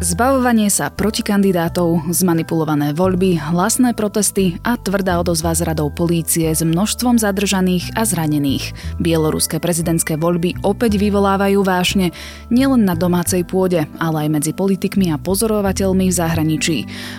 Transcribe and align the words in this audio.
Zbavovanie 0.00 0.72
sa 0.72 0.88
protikandidátov, 0.88 2.08
zmanipulované 2.08 2.96
voľby, 2.96 3.36
hlasné 3.36 3.92
protesty 3.92 4.56
a 4.64 4.80
tvrdá 4.80 5.20
odozva 5.20 5.52
z 5.52 5.68
radou 5.68 5.92
polície 5.92 6.48
s 6.48 6.64
množstvom 6.64 7.20
zadržaných 7.20 7.92
a 8.00 8.08
zranených. 8.08 8.72
Bieloruské 8.96 9.60
prezidentské 9.60 10.16
voľby 10.16 10.56
opäť 10.64 10.96
vyvolávajú 10.96 11.60
vášne 11.60 12.16
nielen 12.48 12.88
na 12.88 12.96
domácej 12.96 13.44
pôde, 13.44 13.84
ale 14.00 14.24
aj 14.24 14.40
medzi 14.40 14.52
politikmi 14.56 15.12
a 15.12 15.20
pozorovateľmi 15.20 16.08
v 16.08 16.16
zahraničí. 16.16 16.76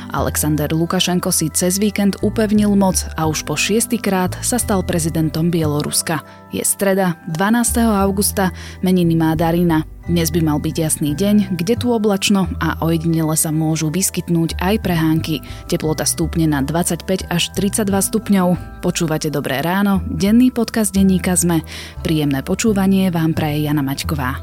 Alexander 0.09 0.73
Lukašenko 0.73 1.29
si 1.29 1.53
cez 1.53 1.77
víkend 1.77 2.17
upevnil 2.25 2.73
moc 2.73 2.97
a 3.13 3.29
už 3.29 3.45
po 3.45 3.53
šiestýkrát 3.53 4.33
sa 4.41 4.57
stal 4.57 4.81
prezidentom 4.81 5.53
Bieloruska. 5.53 6.25
Je 6.49 6.65
streda, 6.65 7.13
12. 7.29 7.77
augusta, 7.77 8.49
meniny 8.81 9.13
má 9.13 9.37
Darina. 9.37 9.85
Dnes 10.09 10.33
by 10.33 10.41
mal 10.41 10.57
byť 10.57 10.75
jasný 10.81 11.13
deň, 11.13 11.61
kde 11.61 11.77
tu 11.77 11.93
oblačno 11.93 12.49
a 12.57 12.73
ojedinele 12.81 13.37
sa 13.37 13.53
môžu 13.53 13.93
vyskytnúť 13.93 14.57
aj 14.57 14.81
prehánky. 14.81 15.45
Teplota 15.69 16.09
stúpne 16.09 16.49
na 16.49 16.65
25 16.65 17.29
až 17.29 17.53
32 17.53 17.85
stupňov. 17.85 18.81
Počúvate 18.81 19.29
Dobré 19.29 19.61
ráno, 19.61 20.01
denný 20.09 20.49
podcast 20.49 20.89
denníka 20.89 21.37
ZME. 21.37 21.61
Príjemné 22.01 22.41
počúvanie 22.41 23.13
vám 23.13 23.37
praje 23.37 23.69
Jana 23.69 23.85
Maťková. 23.85 24.41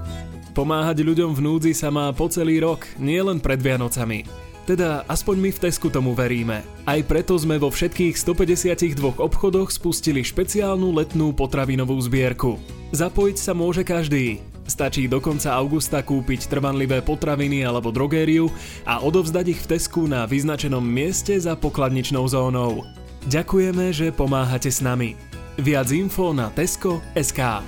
Pomáhať 0.54 1.02
ľuďom 1.02 1.34
v 1.34 1.40
núdzi 1.42 1.72
sa 1.74 1.90
má 1.90 2.06
po 2.14 2.30
celý 2.30 2.62
rok, 2.62 2.86
nie 3.02 3.18
len 3.18 3.42
pred 3.42 3.58
Vianocami. 3.58 4.30
Teda 4.62 5.02
aspoň 5.10 5.36
my 5.42 5.50
v 5.50 5.58
Tesku 5.58 5.90
tomu 5.90 6.14
veríme. 6.14 6.62
Aj 6.86 7.00
preto 7.02 7.34
sme 7.34 7.58
vo 7.58 7.74
všetkých 7.74 8.14
152 8.14 8.94
obchodoch 9.18 9.74
spustili 9.74 10.22
špeciálnu 10.22 10.94
letnú 10.94 11.34
potravinovú 11.34 11.98
zbierku. 11.98 12.62
Zapojiť 12.94 13.36
sa 13.42 13.58
môže 13.58 13.82
každý. 13.82 14.38
Stačí 14.68 15.08
do 15.08 15.16
konca 15.16 15.56
augusta 15.56 16.04
kúpiť 16.04 16.52
trvanlivé 16.52 17.00
potraviny 17.00 17.64
alebo 17.64 17.88
drogériu 17.88 18.52
a 18.84 19.00
odovzdať 19.00 19.46
ich 19.56 19.60
v 19.64 19.70
Tesku 19.74 20.04
na 20.04 20.28
vyznačenom 20.28 20.84
mieste 20.84 21.40
za 21.40 21.56
pokladničnou 21.56 22.28
zónou. 22.28 22.84
Ďakujeme, 23.32 23.90
že 23.96 24.12
pomáhate 24.12 24.68
s 24.68 24.84
nami. 24.84 25.16
Viac 25.56 25.88
info 25.90 26.36
na 26.36 26.52
Tesco.sk 26.52 27.64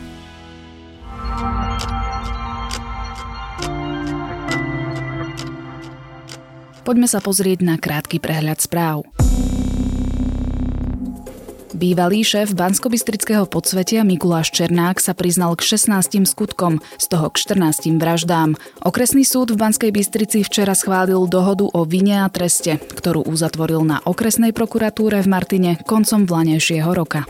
Poďme 6.80 7.06
sa 7.08 7.22
pozrieť 7.24 7.64
na 7.64 7.80
krátky 7.80 8.18
prehľad 8.20 8.60
správ. 8.60 9.06
Bývalý 11.80 12.20
šéf 12.20 12.52
Banskobistrického 12.52 13.48
podsvetia 13.48 14.04
Mikuláš 14.04 14.52
Černák 14.52 15.00
sa 15.00 15.16
priznal 15.16 15.56
k 15.56 15.64
16 15.64 16.28
skutkom, 16.28 16.84
z 17.00 17.06
toho 17.08 17.32
k 17.32 17.40
14 17.40 17.96
vraždám. 17.96 18.52
Okresný 18.84 19.24
súd 19.24 19.56
v 19.56 19.64
Banskej 19.64 19.88
Bystrici 19.88 20.44
včera 20.44 20.76
schválil 20.76 21.24
dohodu 21.24 21.64
o 21.64 21.80
vine 21.88 22.20
a 22.20 22.28
treste, 22.28 22.76
ktorú 22.76 23.24
uzatvoril 23.24 23.80
na 23.88 23.96
okresnej 24.04 24.52
prokuratúre 24.52 25.24
v 25.24 25.32
Martine 25.32 25.70
koncom 25.88 26.28
vlanejšieho 26.28 26.92
roka. 26.92 27.24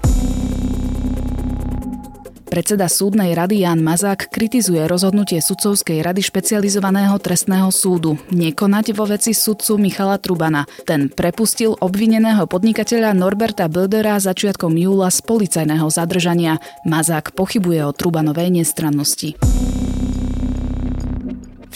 Predseda 2.51 2.91
súdnej 2.91 3.31
rady 3.39 3.62
Jan 3.62 3.79
Mazák 3.79 4.27
kritizuje 4.27 4.83
rozhodnutie 4.91 5.39
sudcovskej 5.39 6.03
rady 6.03 6.19
špecializovaného 6.19 7.15
trestného 7.23 7.70
súdu 7.70 8.19
nekonať 8.34 8.91
vo 8.91 9.07
veci 9.07 9.31
sudcu 9.31 9.79
Michala 9.79 10.19
Trubana. 10.19 10.67
Ten 10.83 11.07
prepustil 11.15 11.79
obvineného 11.79 12.51
podnikateľa 12.51 13.15
Norberta 13.15 13.70
Bildera 13.70 14.19
začiatkom 14.19 14.75
júla 14.75 15.15
z 15.15 15.23
policajného 15.23 15.87
zadržania. 15.95 16.59
Mazák 16.83 17.39
pochybuje 17.39 17.87
o 17.87 17.95
Trubanovej 17.95 18.51
nestrannosti. 18.51 19.39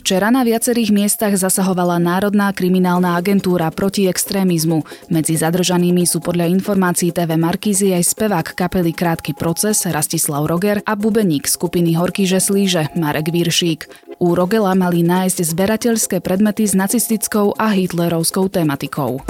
Včera 0.05 0.29
na 0.29 0.45
viacerých 0.45 0.93
miestach 0.93 1.33
zasahovala 1.33 1.97
Národná 1.97 2.53
kriminálna 2.53 3.17
agentúra 3.17 3.73
proti 3.73 4.05
extrémizmu. 4.05 4.85
Medzi 5.09 5.33
zadržanými 5.41 6.05
sú 6.05 6.21
podľa 6.21 6.45
informácií 6.53 7.09
TV 7.09 7.41
Markízy 7.41 7.97
aj 7.97 8.13
spevák 8.13 8.53
kapely 8.53 8.93
Krátky 8.93 9.33
proces 9.33 9.81
Rastislav 9.89 10.45
Roger 10.45 10.85
a 10.85 10.93
bubeník 10.93 11.49
skupiny 11.49 11.97
Horky 11.97 12.29
Žeslíže 12.29 12.93
Marek 13.01 13.33
Viršík. 13.33 13.89
U 14.21 14.37
Rogela 14.37 14.77
mali 14.77 15.01
nájsť 15.01 15.41
zberateľské 15.41 16.21
predmety 16.21 16.69
s 16.69 16.77
nacistickou 16.77 17.57
a 17.57 17.73
hitlerovskou 17.73 18.53
tematikou. 18.53 19.25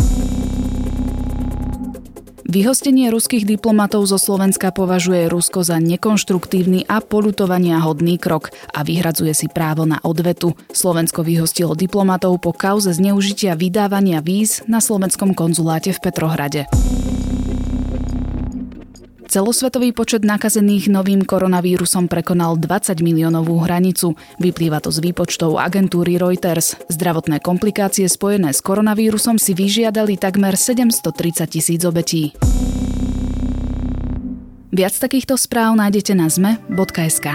Vyhostenie 2.54 3.10
ruských 3.10 3.50
diplomatov 3.50 4.06
zo 4.06 4.14
Slovenska 4.14 4.70
považuje 4.70 5.26
Rusko 5.26 5.66
za 5.66 5.82
nekonštruktívny 5.82 6.86
a 6.86 7.02
polutovania 7.02 7.82
hodný 7.82 8.14
krok 8.14 8.54
a 8.70 8.86
vyhradzuje 8.86 9.34
si 9.34 9.50
právo 9.50 9.82
na 9.90 9.98
odvetu. 10.06 10.54
Slovensko 10.70 11.26
vyhostilo 11.26 11.74
diplomatov 11.74 12.38
po 12.38 12.54
kauze 12.54 12.94
zneužitia 12.94 13.58
vydávania 13.58 14.22
víz 14.22 14.62
na 14.70 14.78
slovenskom 14.78 15.34
konzuláte 15.34 15.90
v 15.90 15.98
Petrohrade. 15.98 16.70
Celosvetový 19.24 19.90
počet 19.90 20.22
nakazených 20.22 20.92
novým 20.92 21.24
koronavírusom 21.24 22.06
prekonal 22.06 22.54
20 22.60 23.02
miliónovú 23.02 23.58
hranicu. 23.64 24.14
Vyplýva 24.38 24.78
to 24.78 24.94
z 24.94 25.02
výpočtov 25.02 25.58
agentúry 25.58 26.20
Reuters. 26.20 26.78
Zdravotné 26.92 27.42
komplikácie 27.42 28.06
spojené 28.06 28.54
s 28.54 28.62
koronavírusom 28.62 29.40
si 29.40 29.56
vyžiadali 29.56 30.20
takmer 30.20 30.54
730 30.54 31.50
tisíc 31.50 31.82
obetí. 31.82 32.36
Viac 34.74 34.94
takýchto 34.98 35.38
správ 35.38 35.78
nájdete 35.78 36.12
na 36.18 36.26
zme.sk. 36.26 37.30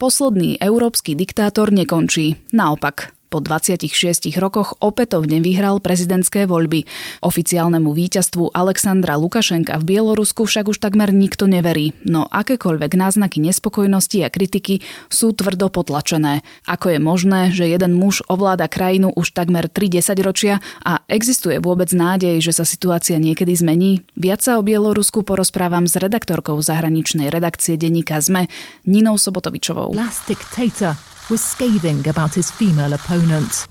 Posledný 0.00 0.56
európsky 0.56 1.12
diktátor 1.12 1.68
nekončí. 1.68 2.40
Naopak, 2.56 3.12
po 3.30 3.38
26 3.38 4.34
rokoch 4.42 4.74
opätovne 4.82 5.38
vyhral 5.38 5.78
prezidentské 5.78 6.50
voľby. 6.50 6.84
Oficiálnemu 7.22 7.94
víťazstvu 7.94 8.50
Alexandra 8.50 9.14
Lukašenka 9.14 9.78
v 9.78 9.94
Bielorusku 9.94 10.50
však 10.50 10.66
už 10.66 10.82
takmer 10.82 11.14
nikto 11.14 11.46
neverí, 11.46 11.94
no 12.02 12.26
akékoľvek 12.26 12.98
náznaky 12.98 13.38
nespokojnosti 13.38 14.26
a 14.26 14.28
kritiky 14.28 14.82
sú 15.06 15.30
tvrdo 15.30 15.70
potlačené. 15.70 16.42
Ako 16.66 16.90
je 16.90 16.98
možné, 16.98 17.40
že 17.54 17.70
jeden 17.70 17.94
muž 17.94 18.26
ovláda 18.26 18.66
krajinu 18.66 19.14
už 19.14 19.30
takmer 19.30 19.70
3 19.70 20.02
ročia 20.26 20.58
a 20.82 21.06
existuje 21.06 21.62
vôbec 21.62 21.94
nádej, 21.94 22.42
že 22.42 22.50
sa 22.50 22.66
situácia 22.66 23.22
niekedy 23.22 23.54
zmení? 23.54 24.02
Viac 24.18 24.42
sa 24.42 24.58
o 24.58 24.66
Bielorusku 24.66 25.22
porozprávam 25.22 25.86
s 25.86 25.94
redaktorkou 25.94 26.58
zahraničnej 26.58 27.30
redakcie 27.30 27.78
denníka 27.78 28.18
ZME, 28.18 28.50
Ninou 28.90 29.14
Sobotovičovou. 29.14 29.94
Last 29.94 30.26
dictator 30.26 31.09
was 31.30 31.40
scathing 31.40 32.06
about 32.08 32.34
his 32.34 32.50
female 32.50 32.92
opponent. 32.92 33.66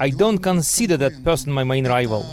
I 0.00 0.10
don't 0.10 0.38
consider 0.38 0.96
that 0.96 1.12
person 1.22 1.52
my 1.52 1.64
main 1.64 1.86
rival. 1.86 2.24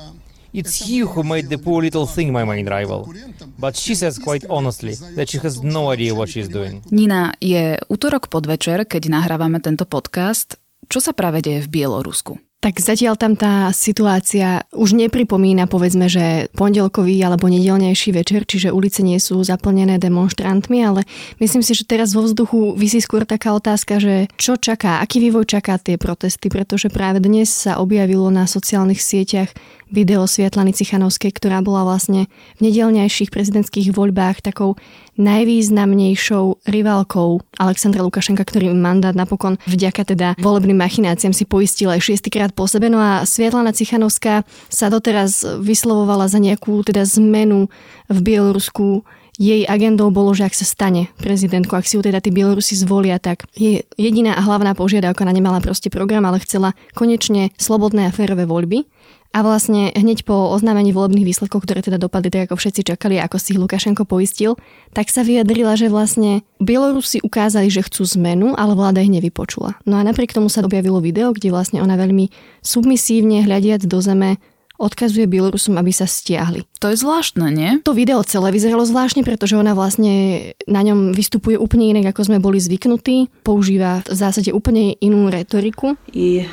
It's 0.55 0.87
he 0.87 1.03
who 1.03 1.23
made 1.23 1.51
the 1.51 1.57
poor 1.59 1.83
little 1.83 2.07
thing 2.07 2.31
my 2.31 2.45
main 2.47 2.63
rival. 2.63 3.11
But 3.59 3.75
she 3.75 3.91
says 3.91 4.15
quite 4.15 4.47
honestly 4.47 4.95
that 5.19 5.27
she 5.27 5.37
has 5.43 5.59
no 5.59 5.91
idea 5.91 6.15
what 6.15 6.29
she's 6.31 6.47
doing. 6.47 6.79
Nina, 6.95 7.35
je 7.43 7.75
útorok 7.91 8.31
podvečer, 8.31 8.87
keď 8.87 9.11
nahrávame 9.11 9.59
tento 9.59 9.83
podcast. 9.83 10.55
Čo 10.87 11.03
sa 11.03 11.11
práve 11.11 11.43
deje 11.43 11.67
v 11.67 11.83
Bielorusku? 11.83 12.39
Tak 12.65 12.81
zatiaľ 12.81 13.13
tam 13.13 13.37
tá 13.37 13.69
situácia 13.69 14.65
už 14.73 14.97
nepripomína, 14.97 15.69
povedzme, 15.69 16.09
že 16.09 16.49
pondelkový 16.57 17.13
alebo 17.21 17.45
nedelnejší 17.45 18.09
večer, 18.09 18.41
čiže 18.41 18.73
ulice 18.73 19.05
nie 19.05 19.21
sú 19.21 19.37
zaplnené 19.45 20.01
demonstrantmi, 20.01 20.81
ale 20.81 21.05
myslím 21.37 21.61
si, 21.61 21.77
že 21.77 21.85
teraz 21.85 22.17
vo 22.17 22.25
vzduchu 22.25 22.73
vysí 22.73 23.05
skôr 23.05 23.21
taká 23.21 23.53
otázka, 23.53 24.01
že 24.01 24.33
čo 24.41 24.57
čaká, 24.57 24.97
aký 25.05 25.21
vývoj 25.21 25.45
čaká 25.45 25.77
tie 25.77 26.01
protesty, 26.01 26.49
pretože 26.49 26.89
práve 26.89 27.21
dnes 27.21 27.53
sa 27.53 27.77
objavilo 27.77 28.33
na 28.33 28.49
sociálnych 28.49 28.97
sieťach 28.97 29.53
video 29.91 30.25
Svietlany 30.25 30.73
Cichanovskej, 30.73 31.35
ktorá 31.35 31.61
bola 31.61 31.85
vlastne 31.85 32.27
v 32.57 32.69
nedelnejších 32.69 33.29
prezidentských 33.29 33.93
voľbách 33.93 34.45
takou 34.45 34.79
najvýznamnejšou 35.15 36.67
rivalkou 36.67 37.39
Alexandra 37.55 38.03
Lukašenka, 38.03 38.43
ktorý 38.43 38.75
mandát 38.75 39.15
napokon 39.15 39.55
vďaka 39.69 40.03
teda 40.03 40.27
volebným 40.41 40.75
machináciám 40.75 41.31
si 41.31 41.47
poistil 41.47 41.93
aj 41.93 42.03
šiestýkrát 42.03 42.51
po 42.51 42.67
sebe. 42.67 42.91
No 42.91 42.99
a 42.99 43.23
Svietlana 43.23 43.71
Cichanovská 43.71 44.43
sa 44.67 44.91
doteraz 44.91 45.45
vyslovovala 45.63 46.27
za 46.27 46.41
nejakú 46.41 46.83
teda 46.83 47.07
zmenu 47.07 47.71
v 48.11 48.17
Bielorusku 48.19 49.07
jej 49.35 49.67
agendou 49.67 50.11
bolo, 50.15 50.31
že 50.31 50.47
ak 50.47 50.55
sa 50.55 50.63
stane 50.63 51.11
prezidentkou, 51.19 51.75
ak 51.75 51.87
si 51.87 51.99
ju 51.99 52.01
teda 52.03 52.23
tí 52.23 52.31
Bielorusi 52.31 52.75
zvolia, 52.79 53.19
tak 53.19 53.43
je 53.51 53.83
jediná 53.99 54.35
a 54.35 54.41
hlavná 54.41 54.71
požiadavka, 54.71 55.27
ona 55.27 55.35
nemala 55.35 55.59
proste 55.59 55.91
program, 55.91 56.23
ale 56.23 56.39
chcela 56.39 56.71
konečne 56.95 57.51
slobodné 57.59 58.07
a 58.07 58.15
férové 58.15 58.47
voľby. 58.47 58.87
A 59.35 59.43
vlastne 59.43 59.91
hneď 59.91 60.23
po 60.23 60.55
oznámení 60.55 60.95
volebných 60.95 61.27
výsledkov, 61.27 61.67
ktoré 61.67 61.83
teda 61.83 61.99
dopadli 61.99 62.31
tak, 62.31 62.47
ako 62.47 62.55
všetci 62.55 62.95
čakali, 62.95 63.19
ako 63.19 63.35
si 63.35 63.51
ich 63.51 63.59
Lukašenko 63.59 64.07
poistil, 64.07 64.55
tak 64.95 65.11
sa 65.11 65.27
vyjadrila, 65.27 65.75
že 65.75 65.91
vlastne 65.91 66.47
Bielorusi 66.63 67.19
ukázali, 67.19 67.67
že 67.67 67.83
chcú 67.83 68.07
zmenu, 68.15 68.55
ale 68.55 68.79
vláda 68.79 69.03
ich 69.03 69.11
nevypočula. 69.11 69.75
No 69.83 69.99
a 69.99 70.07
napriek 70.07 70.31
tomu 70.31 70.47
sa 70.47 70.63
objavilo 70.63 71.03
video, 71.03 71.35
kde 71.35 71.51
vlastne 71.51 71.83
ona 71.83 71.99
veľmi 71.99 72.31
submisívne 72.63 73.43
hľadiac 73.43 73.83
do 73.83 73.99
zeme 73.99 74.39
odkazuje 74.79 75.27
Bielorusom, 75.27 75.75
aby 75.75 75.91
sa 75.91 76.07
stiahli. 76.07 76.63
To 76.79 76.91
je 76.91 76.99
zvláštne, 76.99 77.47
nie? 77.51 77.71
To 77.83 77.95
video 77.95 78.23
celé 78.23 78.55
vyzeralo 78.55 78.83
zvláštne, 78.87 79.23
pretože 79.23 79.59
ona 79.59 79.75
vlastne 79.75 80.51
na 80.67 80.79
ňom 80.83 81.15
vystupuje 81.15 81.59
úplne 81.59 81.91
inak, 81.91 82.15
ako 82.15 82.31
sme 82.31 82.43
boli 82.43 82.59
zvyknutí. 82.59 83.43
Používa 83.43 84.03
v 84.03 84.15
zásade 84.15 84.51
úplne 84.51 84.95
inú 84.99 85.31
retoriku. 85.31 85.95
I 86.11 86.47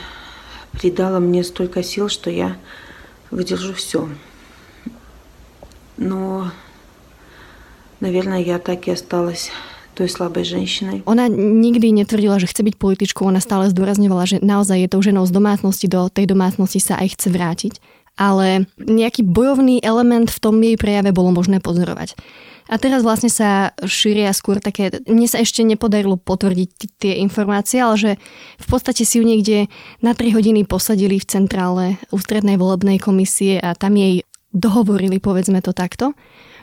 придала 0.72 1.20
мне 1.20 1.44
столько 1.44 1.84
сил, 1.84 2.10
что 2.10 2.30
я 2.30 2.58
выдержу 3.32 3.74
все. 3.74 4.08
Но, 5.98 6.52
наверное, 8.00 8.42
я 8.42 8.60
так 8.60 8.88
и 8.88 8.92
осталась 8.92 9.52
той 9.98 10.06
slabej 10.06 10.46
ženšinej. 10.46 10.98
Ona 11.10 11.26
nikdy 11.34 11.90
netvrdila, 11.90 12.38
že 12.38 12.46
chce 12.46 12.62
byť 12.62 12.76
političkou, 12.78 13.26
ona 13.26 13.42
stále 13.42 13.74
zdôrazňovala, 13.74 14.30
že 14.30 14.38
naozaj 14.46 14.86
je 14.86 14.94
tou 14.94 15.02
ženou 15.02 15.26
z 15.26 15.34
domácnosti, 15.34 15.90
do 15.90 16.06
tej 16.14 16.30
domácnosti 16.30 16.78
sa 16.78 17.02
aj 17.02 17.18
chce 17.18 17.28
vrátiť. 17.34 17.74
Ale 18.14 18.70
nejaký 18.78 19.26
bojovný 19.26 19.82
element 19.82 20.30
v 20.30 20.42
tom 20.42 20.62
jej 20.62 20.78
prejave 20.78 21.10
bolo 21.10 21.34
možné 21.34 21.58
pozorovať. 21.58 22.14
A 22.71 22.79
teraz 22.79 23.03
vlastne 23.03 23.27
sa 23.27 23.75
šíria 23.83 24.31
skôr 24.31 24.63
také, 24.63 24.91
mne 25.11 25.27
sa 25.27 25.43
ešte 25.43 25.67
nepodarilo 25.67 26.15
potvrdiť 26.15 26.71
tie 27.03 27.13
informácie, 27.19 27.83
ale 27.83 27.97
že 27.99 28.11
v 28.63 28.67
podstate 28.67 29.03
si 29.03 29.19
ju 29.19 29.25
niekde 29.27 29.67
na 29.99 30.15
3 30.15 30.37
hodiny 30.37 30.63
posadili 30.63 31.19
v 31.19 31.29
centrále 31.29 31.85
ústrednej 32.15 32.55
volebnej 32.55 33.03
komisie 33.03 33.59
a 33.59 33.75
tam 33.75 33.99
jej 33.99 34.23
dohovorili, 34.53 35.19
povedzme 35.19 35.65
to 35.65 35.73
takto, 35.75 36.13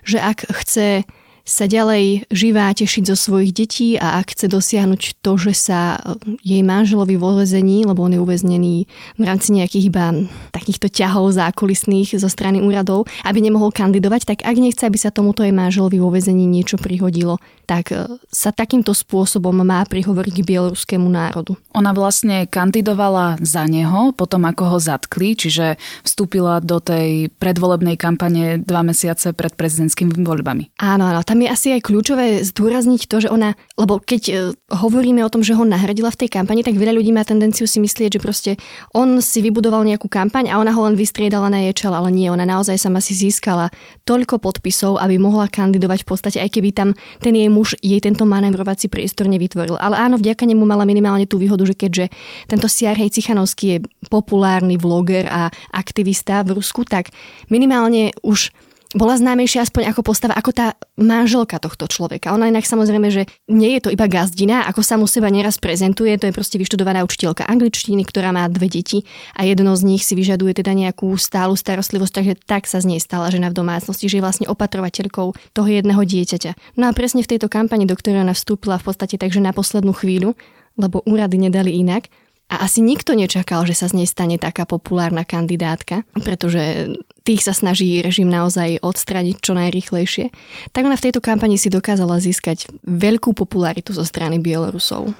že 0.05 0.21
ak 0.21 0.47
chce 0.63 1.03
sa 1.49 1.65
ďalej 1.65 2.29
živá 2.29 2.69
tešiť 2.69 3.09
zo 3.09 3.17
svojich 3.17 3.51
detí 3.57 3.89
a 3.97 4.21
ak 4.21 4.37
chce 4.37 4.45
dosiahnuť 4.45 5.25
to, 5.25 5.33
že 5.41 5.57
sa 5.57 5.97
e, 5.97 6.37
jej 6.45 6.61
manželovi 6.61 7.17
vo 7.17 7.41
vezení, 7.41 7.89
lebo 7.89 8.05
on 8.05 8.13
je 8.13 8.21
uväznený 8.21 8.85
v 9.17 9.23
rámci 9.25 9.57
nejakých 9.57 9.89
iba 9.89 10.13
takýchto 10.53 10.93
ťahov 10.93 11.33
zákulisných 11.33 12.21
zo 12.21 12.29
strany 12.29 12.61
úradov, 12.61 13.09
aby 13.25 13.41
nemohol 13.41 13.73
kandidovať, 13.73 14.29
tak 14.29 14.37
ak 14.45 14.55
nechce, 14.61 14.85
aby 14.85 15.01
sa 15.01 15.09
tomuto 15.09 15.41
jej 15.41 15.49
manželovi 15.49 15.97
vo 15.97 16.13
vezení 16.13 16.45
niečo 16.45 16.77
prihodilo, 16.77 17.41
tak 17.65 17.89
e, 17.89 18.05
sa 18.29 18.53
takýmto 18.53 18.93
spôsobom 18.93 19.65
má 19.65 19.81
prihovoriť 19.89 20.45
k 20.45 20.47
bieloruskému 20.53 21.09
národu. 21.09 21.57
Ona 21.73 21.97
vlastne 21.97 22.45
kandidovala 22.45 23.41
za 23.41 23.65
neho, 23.65 24.13
potom 24.13 24.45
ako 24.45 24.77
ho 24.77 24.77
zatkli, 24.77 25.33
čiže 25.33 25.81
vstúpila 26.05 26.61
do 26.61 26.77
tej 26.77 27.33
predvolebnej 27.41 27.97
kampane 27.97 28.61
dva 28.61 28.85
mesiace 28.85 29.33
pred 29.33 29.57
prezidentskými 29.57 30.13
voľbami. 30.21 30.77
Áno, 30.77 31.09
áno, 31.09 31.25
tam 31.25 31.38
tam 31.39 31.47
je 31.47 31.55
asi 31.55 31.67
aj 31.71 31.87
kľúčové 31.87 32.43
zdôrazniť 32.43 33.07
to, 33.07 33.23
že 33.23 33.31
ona, 33.31 33.55
lebo 33.79 34.03
keď 34.03 34.23
e, 34.27 34.33
hovoríme 34.75 35.23
o 35.23 35.31
tom, 35.31 35.39
že 35.39 35.55
ho 35.55 35.63
nahradila 35.63 36.11
v 36.11 36.27
tej 36.27 36.35
kampani, 36.35 36.67
tak 36.67 36.75
veľa 36.75 36.91
ľudí 36.91 37.15
má 37.15 37.23
tendenciu 37.23 37.63
si 37.63 37.79
myslieť, 37.79 38.11
že 38.11 38.19
proste 38.19 38.51
on 38.91 39.23
si 39.23 39.39
vybudoval 39.39 39.87
nejakú 39.87 40.11
kampaň 40.11 40.51
a 40.51 40.59
ona 40.59 40.75
ho 40.75 40.83
len 40.83 40.99
vystriedala 40.99 41.47
na 41.47 41.63
jej 41.63 41.71
čel, 41.79 41.95
ale 41.95 42.11
nie, 42.11 42.27
ona 42.27 42.43
naozaj 42.43 42.75
sama 42.75 42.99
si 42.99 43.15
získala 43.15 43.71
toľko 44.03 44.43
podpisov, 44.43 44.99
aby 44.99 45.15
mohla 45.15 45.47
kandidovať 45.47 46.03
v 46.03 46.07
podstate, 46.11 46.37
aj 46.43 46.59
keby 46.59 46.75
tam 46.75 46.91
ten 47.23 47.31
jej 47.31 47.47
muž 47.47 47.79
jej 47.79 48.03
tento 48.03 48.27
manévrovací 48.27 48.91
priestor 48.91 49.31
nevytvoril. 49.31 49.79
Ale 49.79 49.95
áno, 49.95 50.19
vďaka 50.19 50.43
nemu 50.43 50.67
mala 50.67 50.83
minimálne 50.83 51.23
tú 51.23 51.39
výhodu, 51.39 51.63
že 51.63 51.79
keďže 51.79 52.05
tento 52.51 52.67
Siarhej 52.67 53.15
Cichanovský 53.15 53.79
je 53.79 53.83
populárny 54.11 54.75
vloger 54.75 55.23
a 55.31 55.47
aktivista 55.71 56.43
v 56.43 56.59
Rusku, 56.59 56.83
tak 56.83 57.15
minimálne 57.47 58.11
už 58.27 58.51
bola 58.97 59.13
známejšia 59.13 59.69
aspoň 59.69 59.93
ako 59.93 60.01
postava, 60.01 60.33
ako 60.33 60.49
tá 60.49 60.73
manželka 60.97 61.61
tohto 61.61 61.85
človeka. 61.85 62.33
Ona 62.33 62.49
inak 62.49 62.65
samozrejme, 62.65 63.13
že 63.13 63.29
nie 63.45 63.77
je 63.77 63.85
to 63.85 63.89
iba 63.93 64.09
gazdina, 64.09 64.65
ako 64.65 64.81
sa 64.81 64.97
mu 64.97 65.05
seba 65.05 65.29
neraz 65.29 65.61
prezentuje, 65.61 66.17
to 66.17 66.25
je 66.25 66.33
proste 66.33 66.57
vyštudovaná 66.57 67.05
učiteľka 67.05 67.45
angličtiny, 67.45 68.01
ktorá 68.01 68.33
má 68.33 68.49
dve 68.49 68.65
deti 68.65 69.05
a 69.37 69.45
jedno 69.45 69.77
z 69.77 69.85
nich 69.85 70.01
si 70.01 70.17
vyžaduje 70.17 70.57
teda 70.57 70.73
nejakú 70.73 71.13
stálu 71.21 71.53
starostlivosť, 71.53 72.13
takže 72.17 72.33
tak 72.49 72.65
sa 72.65 72.81
z 72.81 72.97
nej 72.97 72.99
stala 73.01 73.29
žena 73.29 73.53
v 73.53 73.61
domácnosti, 73.61 74.09
že 74.09 74.17
je 74.17 74.25
vlastne 74.25 74.49
opatrovateľkou 74.49 75.37
toho 75.37 75.67
jedného 75.69 76.01
dieťaťa. 76.01 76.81
No 76.81 76.89
a 76.89 76.91
presne 76.97 77.21
v 77.21 77.37
tejto 77.37 77.45
kampani, 77.45 77.85
do 77.85 77.93
ktorej 77.93 78.25
ona 78.25 78.33
vstúpila 78.33 78.81
v 78.81 78.89
podstate 78.89 79.21
takže 79.21 79.37
na 79.37 79.53
poslednú 79.53 79.93
chvíľu, 79.93 80.33
lebo 80.81 81.05
úrady 81.05 81.37
nedali 81.37 81.77
inak, 81.77 82.09
a 82.49 82.65
asi 82.65 82.81
nikto 82.81 83.13
nečakal, 83.13 83.61
že 83.69 83.77
sa 83.77 83.85
z 83.85 84.01
nej 84.01 84.07
stane 84.09 84.41
taká 84.41 84.65
populárna 84.65 85.21
kandidátka, 85.21 86.01
pretože 86.25 86.97
tých 87.21 87.45
sa 87.45 87.53
snaží 87.53 88.01
režim 88.01 88.25
naozaj 88.25 88.81
odstradiť 88.81 89.37
čo 89.37 89.53
najrychlejšie. 89.53 90.33
Tak 90.73 90.81
ona 90.81 90.97
v 90.97 91.05
tejto 91.05 91.21
kampani 91.21 91.61
si 91.61 91.69
dokázala 91.69 92.17
získať 92.17 92.65
veľkú 92.89 93.37
popularitu 93.37 93.93
zo 93.93 94.01
strany 94.01 94.41
Bielorusov. 94.41 95.13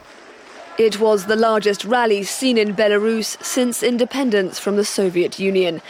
It 0.81 0.97
was 0.97 1.29
the 1.29 1.37
largest 1.37 1.85
rally 1.85 2.25
seen 2.25 2.57
in 2.57 2.73
Belarus 2.73 3.37
since 3.45 3.85
independence 3.85 4.57
from 4.57 4.79
the 4.79 4.87
Soviet 4.87 5.37
Union. 5.37 5.85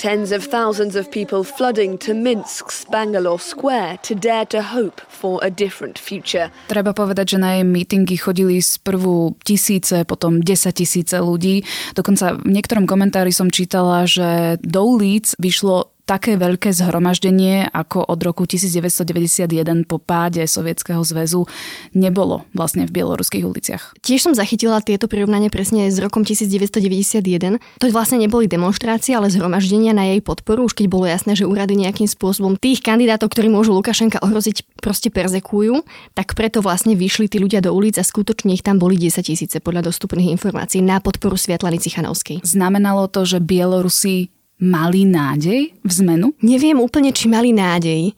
Tens 0.00 0.32
of 0.32 0.48
thousands 0.48 0.96
of 0.96 1.12
people 1.12 1.44
flooding 1.44 2.00
to 2.00 2.16
Minsk's 2.16 2.88
Bangalore 2.88 3.36
Square 3.36 4.00
to 4.08 4.16
dare 4.16 4.48
to 4.48 4.64
hope 4.64 4.96
for 5.04 5.36
a 5.44 5.52
different 5.52 6.00
future. 6.00 6.48
Treba 6.72 6.96
povedať, 6.96 7.36
že 7.36 7.38
na 7.38 7.60
jej 7.60 7.68
mítingy 7.68 8.16
chodili 8.16 8.64
sprvu 8.64 9.36
tisíce, 9.44 10.08
potom 10.08 10.40
10 10.40 10.72
tisíce 10.72 11.20
ľudí. 11.20 11.68
Dokonca 11.92 12.32
v 12.32 12.48
niektorom 12.48 12.88
komentári 12.88 13.28
som 13.28 13.52
čítala, 13.52 14.08
že 14.08 14.56
do 14.64 14.88
ulic 14.88 15.36
vyšlo 15.36 15.92
také 16.10 16.34
veľké 16.34 16.74
zhromaždenie, 16.74 17.70
ako 17.70 18.02
od 18.02 18.18
roku 18.26 18.42
1991 18.42 19.86
po 19.86 20.02
páde 20.02 20.42
Sovietskeho 20.42 21.06
zväzu 21.06 21.46
nebolo 21.94 22.42
vlastne 22.50 22.82
v 22.82 22.98
bieloruských 22.98 23.46
uliciach. 23.46 23.94
Tiež 24.02 24.26
som 24.26 24.34
zachytila 24.34 24.82
tieto 24.82 25.06
prirovnanie 25.06 25.54
presne 25.54 25.86
s 25.86 26.02
rokom 26.02 26.26
1991. 26.26 27.62
To 27.78 27.84
vlastne 27.94 28.18
neboli 28.18 28.50
demonstrácie, 28.50 29.14
ale 29.14 29.30
zhromaždenia 29.30 29.94
na 29.94 30.10
jej 30.10 30.18
podporu, 30.18 30.66
už 30.66 30.74
keď 30.74 30.86
bolo 30.90 31.06
jasné, 31.06 31.38
že 31.38 31.46
úrady 31.46 31.78
nejakým 31.78 32.10
spôsobom 32.10 32.58
tých 32.58 32.82
kandidátov, 32.82 33.30
ktorí 33.30 33.46
môžu 33.46 33.70
Lukašenka 33.78 34.18
ohroziť, 34.18 34.82
proste 34.82 35.14
persekujú, 35.14 35.86
tak 36.18 36.34
preto 36.34 36.58
vlastne 36.58 36.98
vyšli 36.98 37.30
tí 37.30 37.38
ľudia 37.38 37.62
do 37.62 37.70
ulic 37.70 37.94
a 38.00 38.02
skutočne 38.02 38.50
ich 38.50 38.66
tam 38.66 38.82
boli 38.82 38.98
10 38.98 39.22
tisíce 39.22 39.62
podľa 39.62 39.94
dostupných 39.94 40.34
informácií 40.34 40.82
na 40.82 40.98
podporu 40.98 41.38
Svietlany 41.38 41.78
Cichanovskej. 41.78 42.42
Znamenalo 42.42 43.06
to, 43.06 43.22
že 43.22 43.38
Bielorusi 43.38 44.39
mali 44.60 45.08
nádej 45.08 45.72
v 45.72 45.92
zmenu? 46.04 46.36
Neviem 46.44 46.78
úplne, 46.78 47.10
či 47.10 47.26
mali 47.26 47.50
nádej. 47.50 48.12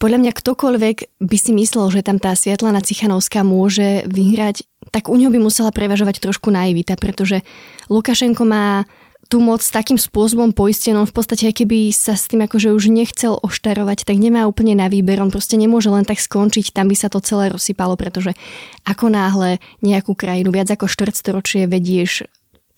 Podľa 0.00 0.18
mňa 0.18 0.32
ktokoľvek 0.32 0.96
by 1.20 1.36
si 1.36 1.52
myslel, 1.52 1.92
že 1.92 2.02
tam 2.02 2.16
tá 2.16 2.32
Sviatlana 2.32 2.80
Cichanovská 2.80 3.44
môže 3.44 4.02
vyhrať, 4.08 4.64
tak 4.90 5.12
u 5.12 5.16
ňo 5.20 5.28
by 5.30 5.38
musela 5.38 5.70
prevažovať 5.70 6.18
trošku 6.24 6.48
naivita, 6.48 6.96
pretože 6.96 7.44
Lukašenko 7.92 8.42
má 8.48 8.88
tú 9.32 9.40
moc 9.40 9.64
takým 9.64 9.96
spôsobom 9.96 10.52
poistenou, 10.52 11.08
v 11.08 11.14
podstate 11.16 11.48
aj 11.48 11.64
keby 11.64 11.88
sa 11.88 12.20
s 12.20 12.28
tým 12.28 12.44
akože 12.44 12.68
už 12.68 12.92
nechcel 12.92 13.40
oštarovať, 13.40 14.04
tak 14.04 14.20
nemá 14.20 14.44
úplne 14.44 14.76
na 14.76 14.92
výber, 14.92 15.24
on 15.24 15.32
proste 15.32 15.56
nemôže 15.56 15.88
len 15.88 16.04
tak 16.04 16.20
skončiť, 16.20 16.76
tam 16.76 16.92
by 16.92 16.96
sa 16.98 17.08
to 17.08 17.24
celé 17.24 17.48
rozsypalo, 17.48 17.96
pretože 17.96 18.36
ako 18.84 19.08
náhle 19.08 19.56
nejakú 19.80 20.12
krajinu 20.12 20.52
viac 20.52 20.68
ako 20.68 20.84
štvrtstoročie 20.84 21.64
vedieš 21.64 22.28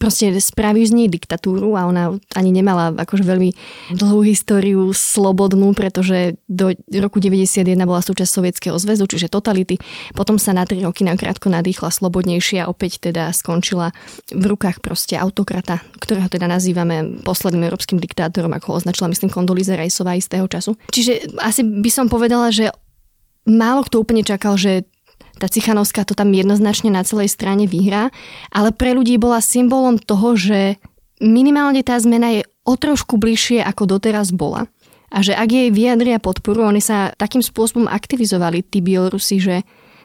proste 0.04 0.28
spraví 0.36 0.84
z 0.84 0.92
nej 0.92 1.08
diktatúru 1.08 1.72
a 1.80 1.88
ona 1.88 2.12
ani 2.36 2.52
nemala 2.52 2.92
akože 2.92 3.24
veľmi 3.24 3.50
dlhú 3.96 4.20
históriu 4.20 4.92
slobodnú, 4.92 5.72
pretože 5.72 6.36
do 6.44 6.76
roku 7.00 7.24
91 7.24 7.64
bola 7.88 8.04
súčasť 8.04 8.28
Sovietskeho 8.28 8.76
zväzu, 8.76 9.08
čiže 9.08 9.32
totality. 9.32 9.80
Potom 10.12 10.36
sa 10.36 10.52
na 10.52 10.68
3 10.68 10.84
roky 10.84 11.08
nakrátko 11.08 11.48
nadýchla 11.48 11.88
slobodnejšie 11.88 12.60
a 12.60 12.68
opäť 12.68 13.08
teda 13.08 13.32
skončila 13.32 13.96
v 14.28 14.44
rukách 14.44 14.84
proste 14.84 15.16
autokrata, 15.16 15.80
ktorého 15.96 16.28
teda 16.28 16.44
nazývame 16.44 17.24
posledným 17.24 17.72
európskym 17.72 17.96
diktátorom, 17.96 18.52
ako 18.52 18.76
ho 18.76 18.84
označila 18.84 19.08
myslím 19.08 19.32
Kondoliza 19.32 19.80
Rajsová 19.80 20.20
istého 20.20 20.44
času. 20.44 20.76
Čiže 20.92 21.40
asi 21.40 21.64
by 21.64 21.88
som 21.88 22.12
povedala, 22.12 22.52
že 22.52 22.68
málo 23.48 23.88
kto 23.88 24.04
úplne 24.04 24.20
čakal, 24.20 24.60
že 24.60 24.84
tá 25.38 25.50
Cichanovská 25.50 26.06
to 26.06 26.14
tam 26.14 26.30
jednoznačne 26.30 26.90
na 26.94 27.02
celej 27.02 27.32
strane 27.34 27.66
vyhrá, 27.66 28.10
ale 28.54 28.70
pre 28.70 28.94
ľudí 28.94 29.18
bola 29.18 29.42
symbolom 29.42 29.98
toho, 29.98 30.38
že 30.38 30.78
minimálne 31.22 31.82
tá 31.82 31.98
zmena 31.98 32.40
je 32.40 32.42
o 32.64 32.74
trošku 32.74 33.20
bližšie, 33.20 33.62
ako 33.62 33.98
doteraz 33.98 34.32
bola. 34.32 34.66
A 35.14 35.22
že 35.22 35.30
ak 35.36 35.46
jej 35.46 35.68
vyjadria 35.70 36.18
podporu, 36.18 36.66
oni 36.66 36.82
sa 36.82 37.14
takým 37.14 37.38
spôsobom 37.38 37.86
aktivizovali, 37.86 38.66
tí 38.66 38.82
Bielorusi, 38.82 39.38
že 39.38 39.62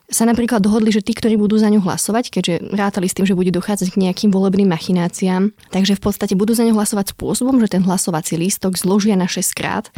sa 0.10 0.26
napríklad 0.26 0.62
dohodli, 0.62 0.90
že 0.90 1.06
tí, 1.06 1.14
ktorí 1.14 1.38
budú 1.38 1.62
za 1.62 1.70
ňu 1.70 1.86
hlasovať, 1.86 2.34
keďže 2.34 2.54
rátali 2.74 3.06
s 3.06 3.14
tým, 3.14 3.30
že 3.30 3.38
bude 3.38 3.54
dochádzať 3.54 3.94
k 3.94 4.02
nejakým 4.10 4.34
volebným 4.34 4.66
machináciám, 4.66 5.54
takže 5.70 5.98
v 5.98 6.02
podstate 6.02 6.34
budú 6.34 6.58
za 6.58 6.66
ňu 6.66 6.74
hlasovať 6.74 7.14
spôsobom, 7.14 7.62
že 7.62 7.70
ten 7.70 7.86
hlasovací 7.86 8.38
lístok 8.38 8.74
zložia 8.74 9.14
na 9.14 9.30
6 9.30 9.54
krát 9.54 9.94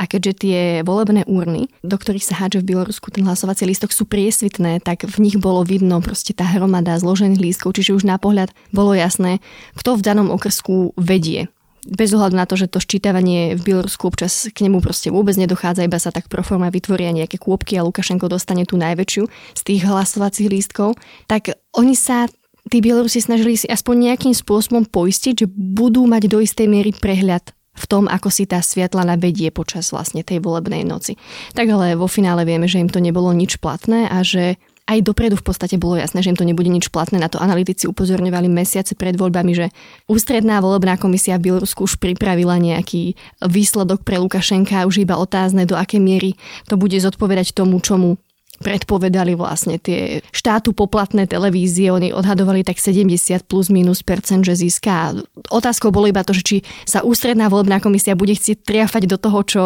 a 0.00 0.08
keďže 0.08 0.32
tie 0.44 0.60
volebné 0.82 1.28
úrny, 1.28 1.68
do 1.84 1.96
ktorých 1.96 2.24
sa 2.24 2.38
hádže 2.40 2.64
v 2.64 2.74
Bielorusku 2.74 3.12
ten 3.12 3.28
hlasovací 3.28 3.68
lístok, 3.68 3.92
sú 3.92 4.08
priesvitné, 4.08 4.80
tak 4.80 5.04
v 5.04 5.16
nich 5.20 5.36
bolo 5.36 5.62
vidno 5.62 6.00
proste 6.00 6.32
tá 6.32 6.48
hromada 6.48 6.96
zložených 6.96 7.40
lístkov, 7.40 7.76
čiže 7.76 7.96
už 7.96 8.08
na 8.08 8.16
pohľad 8.16 8.50
bolo 8.72 8.96
jasné, 8.96 9.44
kto 9.76 10.00
v 10.00 10.04
danom 10.04 10.28
okrsku 10.32 10.96
vedie. 10.96 11.52
Bez 11.82 12.14
ohľadu 12.14 12.38
na 12.38 12.46
to, 12.46 12.54
že 12.54 12.70
to 12.70 12.78
ščítavanie 12.78 13.58
v 13.58 13.60
Bielorusku 13.62 14.06
občas 14.06 14.46
k 14.54 14.70
nemu 14.70 14.78
proste 14.78 15.10
vôbec 15.10 15.34
nedochádza, 15.34 15.82
iba 15.82 15.98
sa 15.98 16.14
tak 16.14 16.30
pro 16.30 16.46
forma 16.46 16.70
vytvoria 16.70 17.10
nejaké 17.10 17.42
kôpky 17.42 17.74
a 17.74 17.82
Lukašenko 17.82 18.30
dostane 18.30 18.62
tú 18.62 18.78
najväčšiu 18.78 19.26
z 19.58 19.60
tých 19.66 19.82
hlasovacích 19.82 20.46
lístkov, 20.46 20.94
tak 21.26 21.58
oni 21.74 21.98
sa 21.98 22.30
tí 22.70 22.78
Bielorusi 22.78 23.18
snažili 23.18 23.58
si 23.58 23.66
aspoň 23.66 24.14
nejakým 24.14 24.30
spôsobom 24.30 24.86
poistiť, 24.86 25.42
že 25.42 25.46
budú 25.50 26.06
mať 26.06 26.30
do 26.30 26.38
istej 26.38 26.70
miery 26.70 26.94
prehľad 26.94 27.50
v 27.72 27.84
tom, 27.88 28.04
ako 28.04 28.28
si 28.28 28.44
tá 28.44 28.60
Sviatlana 28.60 29.16
vedie 29.16 29.48
počas 29.48 29.90
vlastne 29.90 30.20
tej 30.20 30.44
volebnej 30.44 30.84
noci. 30.84 31.16
Tak 31.56 31.66
ale 31.72 31.96
vo 31.96 32.04
finále 32.04 32.44
vieme, 32.44 32.68
že 32.68 32.80
im 32.80 32.92
to 32.92 33.00
nebolo 33.00 33.32
nič 33.32 33.56
platné 33.56 34.08
a 34.12 34.20
že 34.20 34.60
aj 34.90 34.98
dopredu 35.06 35.38
v 35.38 35.46
podstate 35.46 35.78
bolo 35.78 35.94
jasné, 35.96 36.20
že 36.20 36.34
im 36.34 36.38
to 36.38 36.44
nebude 36.44 36.66
nič 36.66 36.90
platné. 36.90 37.16
Na 37.16 37.30
to 37.30 37.38
analytici 37.38 37.86
upozorňovali 37.86 38.50
mesiace 38.50 38.98
pred 38.98 39.14
voľbami, 39.14 39.52
že 39.54 39.66
ústredná 40.10 40.58
volebná 40.58 40.98
komisia 40.98 41.38
v 41.38 41.48
Bielorusku 41.48 41.86
už 41.86 42.02
pripravila 42.02 42.58
nejaký 42.58 43.14
výsledok 43.40 44.02
pre 44.02 44.18
Lukašenka, 44.18 44.84
už 44.84 45.06
iba 45.06 45.16
otázne, 45.16 45.64
do 45.64 45.78
akej 45.78 46.02
miery 46.02 46.30
to 46.66 46.74
bude 46.74 46.98
zodpovedať 46.98 47.54
tomu, 47.54 47.78
čomu 47.78 48.18
predpovedali 48.62 49.34
vlastne 49.36 49.76
tie 49.76 50.22
štátu 50.30 50.72
poplatné 50.72 51.26
televízie, 51.28 51.90
oni 51.90 52.14
odhadovali 52.14 52.62
tak 52.62 52.78
70 52.78 53.44
plus 53.44 53.68
minus 53.68 54.00
percent, 54.00 54.46
že 54.46 54.54
získa. 54.56 55.18
Otázkou 55.50 55.90
bolo 55.90 56.08
iba 56.08 56.22
to, 56.22 56.32
že 56.32 56.42
či 56.46 56.56
sa 56.86 57.02
ústredná 57.02 57.50
volebná 57.50 57.82
komisia 57.82 58.16
bude 58.16 58.32
chcieť 58.32 58.62
triafať 58.62 59.10
do 59.10 59.18
toho, 59.18 59.38
čo 59.42 59.62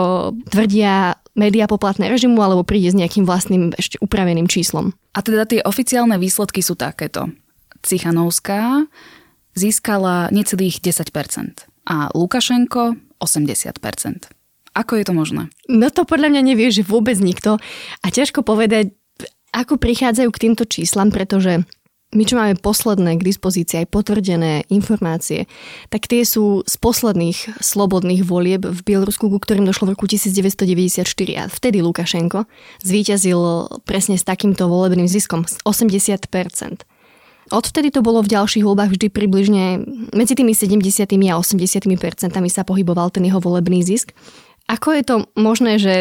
tvrdia 0.48 1.20
média 1.36 1.68
poplatné 1.68 2.08
režimu, 2.08 2.40
alebo 2.40 2.64
príde 2.64 2.90
s 2.90 2.98
nejakým 2.98 3.28
vlastným 3.28 3.76
ešte 3.76 4.00
upraveným 4.00 4.48
číslom. 4.48 4.96
A 5.12 5.20
teda 5.20 5.44
tie 5.44 5.60
oficiálne 5.62 6.16
výsledky 6.16 6.64
sú 6.64 6.74
takéto. 6.74 7.28
Cichanovská 7.84 8.88
získala 9.52 10.32
necelých 10.32 10.80
10% 10.80 11.68
a 11.86 12.10
Lukašenko 12.12 12.98
80%. 13.20 14.35
Ako 14.76 15.00
je 15.00 15.08
to 15.08 15.16
možné? 15.16 15.48
No 15.72 15.88
to 15.88 16.04
podľa 16.04 16.36
mňa 16.36 16.42
nevie, 16.52 16.68
že 16.68 16.84
vôbec 16.84 17.16
nikto. 17.16 17.56
A 18.04 18.06
ťažko 18.12 18.44
povedať, 18.44 18.92
ako 19.56 19.80
prichádzajú 19.80 20.28
k 20.28 20.42
týmto 20.44 20.68
číslam, 20.68 21.08
pretože 21.08 21.64
my, 22.14 22.22
čo 22.22 22.38
máme 22.38 22.54
posledné 22.60 23.18
k 23.18 23.26
dispozícii 23.26 23.82
aj 23.82 23.90
potvrdené 23.90 24.68
informácie, 24.70 25.50
tak 25.90 26.06
tie 26.06 26.22
sú 26.22 26.62
z 26.62 26.74
posledných 26.78 27.58
slobodných 27.58 28.22
volieb 28.22 28.62
v 28.62 28.80
Bielorusku, 28.86 29.26
ku 29.26 29.38
ktorým 29.42 29.66
došlo 29.66 29.90
v 29.90 29.92
roku 29.98 30.06
1994 30.06 31.02
a 31.34 31.44
vtedy 31.50 31.82
Lukašenko 31.82 32.46
zvíťazil 32.86 33.40
presne 33.82 34.14
s 34.14 34.22
takýmto 34.22 34.70
volebným 34.70 35.10
ziskom, 35.10 35.50
s 35.50 35.58
80%. 35.66 36.86
Odvtedy 37.46 37.94
to 37.94 38.02
bolo 38.02 38.26
v 38.26 38.32
ďalších 38.34 38.66
voľbách 38.66 38.90
vždy 38.94 39.06
približne 39.10 39.64
medzi 40.10 40.34
tými 40.34 40.50
70 40.50 41.06
a 41.30 41.34
80 41.38 41.94
percentami 41.94 42.50
sa 42.50 42.66
pohyboval 42.66 43.14
ten 43.14 43.22
jeho 43.22 43.38
volebný 43.38 43.86
zisk. 43.86 44.14
Ako 44.66 44.94
je 44.94 45.02
to 45.06 45.16
možné, 45.38 45.78
že 45.78 45.94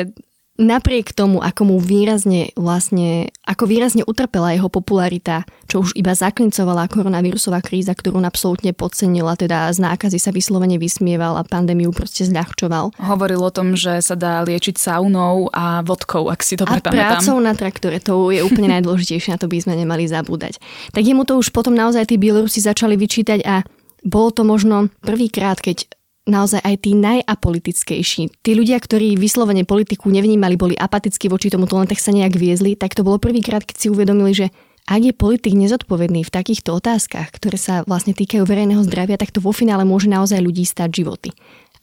napriek 0.56 1.12
tomu, 1.12 1.44
ako 1.44 1.68
mu 1.68 1.78
výrazne 1.84 2.56
vlastne, 2.56 3.36
ako 3.44 3.68
výrazne 3.68 4.08
utrpela 4.08 4.56
jeho 4.56 4.72
popularita, 4.72 5.44
čo 5.68 5.84
už 5.84 6.00
iba 6.00 6.16
zaklincovala 6.16 6.88
koronavírusová 6.88 7.60
kríza, 7.60 7.92
ktorú 7.92 8.24
absolútne 8.24 8.72
podcenila, 8.72 9.36
teda 9.36 9.68
z 9.76 9.84
nákazy 9.84 10.18
sa 10.18 10.32
vyslovene 10.32 10.80
vysmieval 10.80 11.36
a 11.36 11.44
pandémiu 11.44 11.92
proste 11.92 12.24
zľahčoval. 12.24 12.96
Hovoril 12.96 13.44
o 13.44 13.52
tom, 13.52 13.76
že 13.76 14.00
sa 14.00 14.16
dá 14.16 14.42
liečiť 14.48 14.80
saunou 14.80 15.52
a 15.52 15.84
vodkou, 15.84 16.32
ak 16.32 16.40
si 16.42 16.56
to 16.56 16.64
A 16.66 16.80
prácou 16.80 17.38
na 17.44 17.52
traktore, 17.52 18.00
to 18.00 18.32
je 18.32 18.40
úplne 18.42 18.72
najdôležitejšie, 18.80 19.36
na 19.36 19.40
to 19.40 19.52
by 19.52 19.60
sme 19.60 19.76
nemali 19.76 20.08
zabúdať. 20.08 20.58
Tak 20.96 21.04
jemu 21.04 21.28
to 21.28 21.36
už 21.36 21.52
potom 21.52 21.76
naozaj 21.76 22.08
tí 22.08 22.16
Bielorusi 22.16 22.64
začali 22.64 22.96
vyčítať 22.96 23.44
a 23.44 23.68
bolo 24.06 24.30
to 24.32 24.48
možno 24.48 24.88
prvýkrát, 25.04 25.60
keď 25.60 25.90
naozaj 26.26 26.62
aj 26.62 26.76
tí 26.82 26.92
najapolitickejší. 26.98 28.42
Tí 28.42 28.52
ľudia, 28.58 28.82
ktorí 28.82 29.18
vyslovene 29.18 29.64
politiku 29.64 30.10
nevnímali, 30.10 30.58
boli 30.58 30.76
apatickí 30.78 31.30
voči 31.30 31.54
tomu, 31.54 31.70
len 31.70 31.90
tak 31.90 32.02
sa 32.02 32.14
nejak 32.14 32.34
viezli, 32.34 32.74
tak 32.74 32.98
to 32.98 33.06
bolo 33.06 33.22
prvýkrát, 33.22 33.62
keď 33.62 33.76
si 33.78 33.88
uvedomili, 33.94 34.34
že 34.34 34.48
ak 34.86 35.02
je 35.02 35.14
politik 35.18 35.58
nezodpovedný 35.58 36.22
v 36.22 36.34
takýchto 36.34 36.78
otázkach, 36.78 37.34
ktoré 37.34 37.58
sa 37.58 37.82
vlastne 37.90 38.14
týkajú 38.14 38.46
verejného 38.46 38.86
zdravia, 38.86 39.18
tak 39.18 39.34
to 39.34 39.42
vo 39.42 39.50
finále 39.50 39.82
môže 39.82 40.06
naozaj 40.06 40.38
ľudí 40.38 40.62
stať 40.62 41.02
životy. 41.02 41.34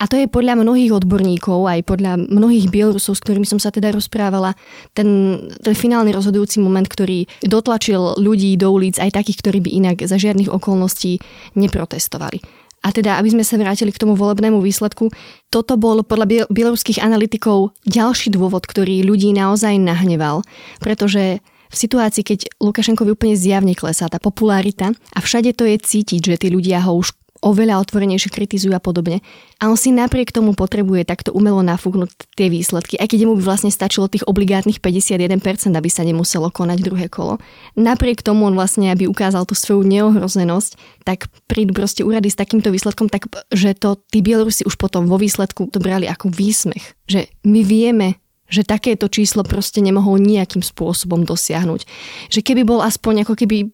A 0.03 0.11
to 0.11 0.19
je 0.19 0.27
podľa 0.27 0.59
mnohých 0.59 0.99
odborníkov, 0.99 1.63
aj 1.63 1.87
podľa 1.87 2.27
mnohých 2.27 2.75
Bielorusov, 2.75 3.15
s 3.15 3.23
ktorými 3.23 3.47
som 3.47 3.63
sa 3.63 3.71
teda 3.71 3.95
rozprávala, 3.95 4.59
ten, 4.99 5.39
ten 5.63 5.75
finálny 5.79 6.11
rozhodujúci 6.11 6.59
moment, 6.59 6.87
ktorý 6.87 7.31
dotlačil 7.47 8.19
ľudí 8.19 8.55
do 8.59 8.75
ulic, 8.75 8.99
aj 8.99 9.15
takých, 9.15 9.39
ktorí 9.47 9.59
by 9.63 9.71
inak 9.71 9.97
za 10.03 10.19
žiadnych 10.19 10.51
okolností 10.51 11.23
neprotestovali. 11.55 12.43
A 12.83 12.91
teda, 12.91 13.17
aby 13.23 13.31
sme 13.31 13.47
sa 13.47 13.55
vrátili 13.55 13.95
k 13.95 14.03
tomu 14.03 14.19
volebnému 14.19 14.59
výsledku, 14.59 15.15
toto 15.55 15.79
bol 15.79 16.03
podľa 16.03 16.51
bieloruských 16.51 16.99
analytikov 16.99 17.71
ďalší 17.87 18.35
dôvod, 18.35 18.67
ktorý 18.67 19.07
ľudí 19.07 19.31
naozaj 19.31 19.79
nahneval, 19.79 20.43
pretože 20.83 21.39
v 21.73 21.77
situácii, 21.81 22.21
keď 22.21 22.41
Lukašenkovi 22.61 23.17
úplne 23.17 23.33
zjavne 23.33 23.73
klesá 23.73 24.05
tá 24.11 24.21
popularita 24.21 24.93
a 24.93 25.19
všade 25.25 25.57
to 25.57 25.65
je 25.65 25.81
cítiť, 25.81 26.21
že 26.21 26.37
tí 26.37 26.49
ľudia 26.53 26.85
ho 26.85 27.01
už 27.01 27.17
oveľa 27.43 27.83
otvorenejšie 27.83 28.31
kritizujú 28.31 28.73
a 28.73 28.81
podobne. 28.81 29.21
A 29.59 29.69
on 29.69 29.77
si 29.77 29.91
napriek 29.91 30.31
tomu 30.31 30.55
potrebuje 30.55 31.03
takto 31.03 31.35
umelo 31.35 31.61
nafúknuť 31.61 32.39
tie 32.39 32.47
výsledky, 32.47 32.97
aj 32.97 33.11
keď 33.11 33.27
mu 33.27 33.35
by 33.37 33.43
vlastne 33.43 33.75
stačilo 33.75 34.07
tých 34.07 34.25
obligátnych 34.25 34.79
51%, 34.79 35.75
aby 35.75 35.91
sa 35.91 36.07
nemuselo 36.07 36.49
konať 36.55 36.79
druhé 36.81 37.11
kolo. 37.11 37.43
Napriek 37.75 38.23
tomu 38.23 38.47
on 38.47 38.55
vlastne, 38.55 38.95
aby 38.95 39.11
ukázal 39.11 39.43
tú 39.45 39.59
svoju 39.59 39.83
neohrozenosť, 39.83 41.03
tak 41.03 41.27
prídu 41.51 41.75
proste 41.75 42.07
úrady 42.07 42.31
s 42.31 42.39
takýmto 42.39 42.71
výsledkom, 42.71 43.11
tak 43.11 43.27
že 43.51 43.75
to 43.75 43.99
tí 44.09 44.23
Bielorusi 44.23 44.63
už 44.63 44.79
potom 44.79 45.11
vo 45.11 45.19
výsledku 45.19 45.69
to 45.69 45.83
brali 45.83 46.07
ako 46.07 46.31
výsmech. 46.31 46.95
Že 47.11 47.27
my 47.43 47.61
vieme, 47.67 48.23
že 48.53 48.69
takéto 48.69 49.09
číslo 49.09 49.41
proste 49.41 49.81
nemohol 49.81 50.21
nejakým 50.21 50.61
spôsobom 50.61 51.25
dosiahnuť. 51.25 51.89
Že 52.29 52.41
keby 52.45 52.63
bol 52.69 52.85
aspoň 52.85 53.25
ako 53.25 53.35
keby 53.41 53.73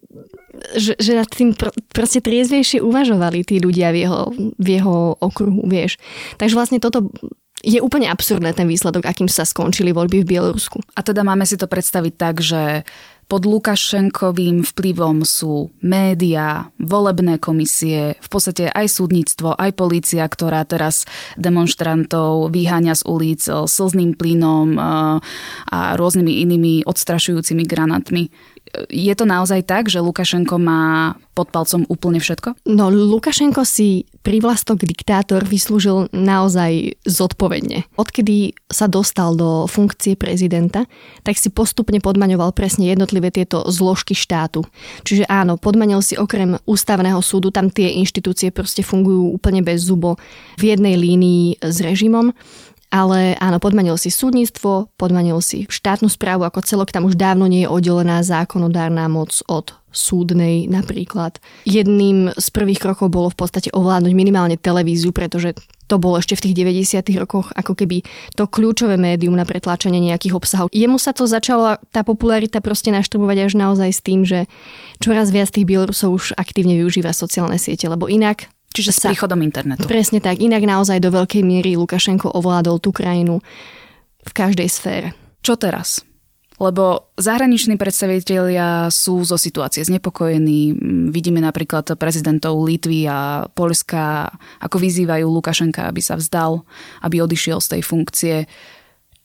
že, 0.75 0.97
že 0.99 1.15
nad 1.15 1.29
tým 1.29 1.55
pr- 1.55 1.75
proste 1.93 2.19
triezvejšie 2.19 2.83
uvažovali 2.83 3.47
tí 3.47 3.61
ľudia 3.63 3.93
v 3.95 4.07
jeho, 4.07 4.21
v 4.59 4.67
jeho 4.79 5.15
okruhu, 5.19 5.63
vieš. 5.67 5.95
Takže 6.35 6.57
vlastne 6.57 6.79
toto 6.83 7.11
je 7.59 7.79
úplne 7.83 8.07
absurdné 8.07 8.55
ten 8.55 8.67
výsledok, 8.67 9.03
akým 9.03 9.27
sa 9.27 9.43
skončili 9.43 9.91
voľby 9.91 10.23
v 10.23 10.29
Bielorusku. 10.35 10.79
A 10.95 11.03
teda 11.03 11.27
máme 11.27 11.43
si 11.43 11.59
to 11.59 11.67
predstaviť 11.67 12.13
tak, 12.15 12.39
že 12.39 12.87
pod 13.29 13.45
Lukašenkovým 13.45 14.65
vplyvom 14.65 15.21
sú 15.21 15.69
médiá, 15.85 16.73
volebné 16.81 17.37
komisie, 17.37 18.17
v 18.17 18.27
podstate 18.27 18.73
aj 18.73 18.89
súdnictvo, 18.89 19.53
aj 19.53 19.77
polícia, 19.77 20.25
ktorá 20.25 20.65
teraz 20.65 21.05
demonstrantov 21.37 22.49
vyháňa 22.49 22.97
z 22.97 23.03
ulic 23.05 23.41
slzným 23.45 24.17
plynom 24.17 24.81
a 24.81 25.21
rôznymi 25.93 26.41
inými 26.41 26.73
odstrašujúcimi 26.89 27.69
granátmi 27.69 28.33
je 28.89 29.13
to 29.17 29.25
naozaj 29.25 29.65
tak, 29.65 29.89
že 29.89 30.01
Lukašenko 30.01 30.61
má 30.61 31.15
pod 31.33 31.49
palcom 31.49 31.87
úplne 31.87 32.19
všetko? 32.19 32.67
No, 32.67 32.91
Lukašenko 32.91 33.63
si 33.63 34.05
privlastok 34.21 34.83
diktátor 34.83 35.47
vyslúžil 35.47 36.11
naozaj 36.11 36.99
zodpovedne. 37.07 37.87
Odkedy 37.95 38.53
sa 38.67 38.91
dostal 38.91 39.33
do 39.39 39.65
funkcie 39.65 40.19
prezidenta, 40.19 40.85
tak 41.23 41.39
si 41.39 41.47
postupne 41.49 41.97
podmaňoval 42.03 42.51
presne 42.51 42.91
jednotlivé 42.91 43.31
tieto 43.31 43.63
zložky 43.71 44.13
štátu. 44.13 44.67
Čiže 45.07 45.25
áno, 45.31 45.55
podmanil 45.55 46.03
si 46.03 46.19
okrem 46.19 46.59
ústavného 46.67 47.23
súdu, 47.23 47.49
tam 47.49 47.71
tie 47.71 47.95
inštitúcie 48.03 48.51
proste 48.51 48.83
fungujú 48.83 49.31
úplne 49.31 49.63
bez 49.63 49.87
zubo 49.87 50.19
v 50.59 50.75
jednej 50.75 50.99
línii 50.99 51.63
s 51.63 51.79
režimom 51.79 52.35
ale 52.89 53.37
áno, 53.37 53.61
podmanil 53.61 53.95
si 54.01 54.09
súdnictvo, 54.09 54.89
podmanil 54.97 55.37
si 55.45 55.69
štátnu 55.69 56.09
správu 56.09 56.45
ako 56.45 56.65
celok, 56.65 56.89
tam 56.89 57.05
už 57.05 57.13
dávno 57.13 57.45
nie 57.45 57.65
je 57.65 57.69
oddelená 57.69 58.25
zákonodárna 58.25 59.05
moc 59.05 59.29
od 59.45 59.77
súdnej 59.89 60.69
napríklad. 60.69 61.41
Jedným 61.65 62.33
z 62.33 62.47
prvých 62.53 62.81
krokov 62.81 63.09
bolo 63.09 63.29
v 63.33 63.37
podstate 63.41 63.73
ovládnuť 63.73 64.13
minimálne 64.13 64.57
televíziu, 64.57 65.09
pretože 65.09 65.57
to 65.89 65.97
bolo 65.97 66.21
ešte 66.21 66.37
v 66.37 66.43
tých 66.49 66.55
90. 66.85 67.17
rokoch 67.17 67.49
ako 67.57 67.73
keby 67.73 68.05
to 68.37 68.45
kľúčové 68.45 69.01
médium 69.01 69.33
na 69.33 69.49
pretláčanie 69.49 69.97
nejakých 69.97 70.37
obsahov. 70.37 70.69
Jemu 70.69 71.01
sa 71.01 71.17
to 71.17 71.25
začalo, 71.25 71.81
tá 71.89 72.05
popularita 72.05 72.61
proste 72.61 72.93
naštrbovať 72.93 73.49
až 73.49 73.53
naozaj 73.57 73.89
s 73.89 74.01
tým, 74.05 74.21
že 74.21 74.45
čoraz 75.01 75.33
viac 75.33 75.49
tých 75.49 75.65
Bielorusov 75.65 76.13
už 76.13 76.25
aktívne 76.37 76.77
využíva 76.77 77.09
sociálne 77.09 77.57
siete, 77.57 77.89
lebo 77.89 78.05
inak 78.05 78.53
Čiže 78.69 78.93
s 78.93 79.01
príchodom 79.01 79.41
internetu. 79.41 79.89
Presne 79.89 80.21
tak. 80.21 80.37
Inak 80.37 80.61
naozaj 80.61 81.01
do 81.01 81.09
veľkej 81.09 81.41
miery 81.41 81.73
Lukašenko 81.73 82.29
ovládol 82.37 82.77
tú 82.77 82.93
krajinu 82.93 83.41
v 84.21 84.31
každej 84.31 84.69
sfére. 84.69 85.09
Čo 85.41 85.57
teraz? 85.57 86.05
Lebo 86.59 87.09
zahraniční 87.15 87.79
predstavitelia 87.79 88.91
sú 88.91 89.23
zo 89.23 89.39
situácie 89.39 89.81
znepokojení. 89.81 90.75
Vidíme 91.09 91.39
napríklad 91.39 91.95
prezidentov 91.95 92.61
Litvy 92.61 93.07
a 93.09 93.47
Polska, 93.47 94.29
ako 94.61 94.77
vyzývajú 94.77 95.23
Lukašenka, 95.23 95.87
aby 95.87 96.03
sa 96.03 96.19
vzdal, 96.19 96.61
aby 97.01 97.23
odišiel 97.23 97.63
z 97.63 97.67
tej 97.73 97.81
funkcie. 97.81 98.35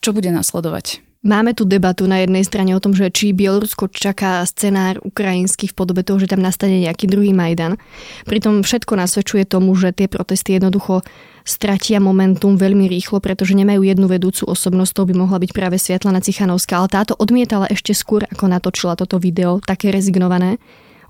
Čo 0.01 0.17
bude 0.17 0.31
nasledovať? 0.33 1.04
Máme 1.25 1.57
tu 1.57 1.65
debatu 1.65 2.05
na 2.05 2.21
jednej 2.21 2.45
strane 2.45 2.77
o 2.77 2.85
tom, 2.85 2.93
že 2.93 3.09
či 3.09 3.33
Bielorusko 3.33 3.89
čaká 3.89 4.45
scenár 4.45 5.01
ukrajinský 5.01 5.73
v 5.73 5.77
podobe 5.77 6.05
toho, 6.05 6.21
že 6.21 6.29
tam 6.29 6.45
nastane 6.45 6.85
nejaký 6.85 7.09
druhý 7.09 7.33
Majdan. 7.33 7.81
Pritom 8.29 8.61
všetko 8.61 8.93
nasvedčuje 8.93 9.49
tomu, 9.49 9.73
že 9.73 9.97
tie 9.97 10.05
protesty 10.05 10.61
jednoducho 10.61 11.01
stratia 11.49 11.97
momentum 11.97 12.61
veľmi 12.61 12.93
rýchlo, 12.93 13.25
pretože 13.25 13.57
nemajú 13.57 13.89
jednu 13.89 14.05
vedúcu 14.05 14.53
osobnosť, 14.53 14.93
to 14.93 15.09
by 15.09 15.15
mohla 15.17 15.41
byť 15.41 15.51
práve 15.57 15.81
Sviatlana 15.81 16.21
Cichanovská, 16.21 16.77
ale 16.77 16.93
táto 16.93 17.17
odmietala 17.17 17.73
ešte 17.73 17.97
skôr, 17.97 18.29
ako 18.29 18.45
natočila 18.45 18.93
toto 18.93 19.17
video, 19.17 19.65
také 19.65 19.89
rezignované. 19.89 20.61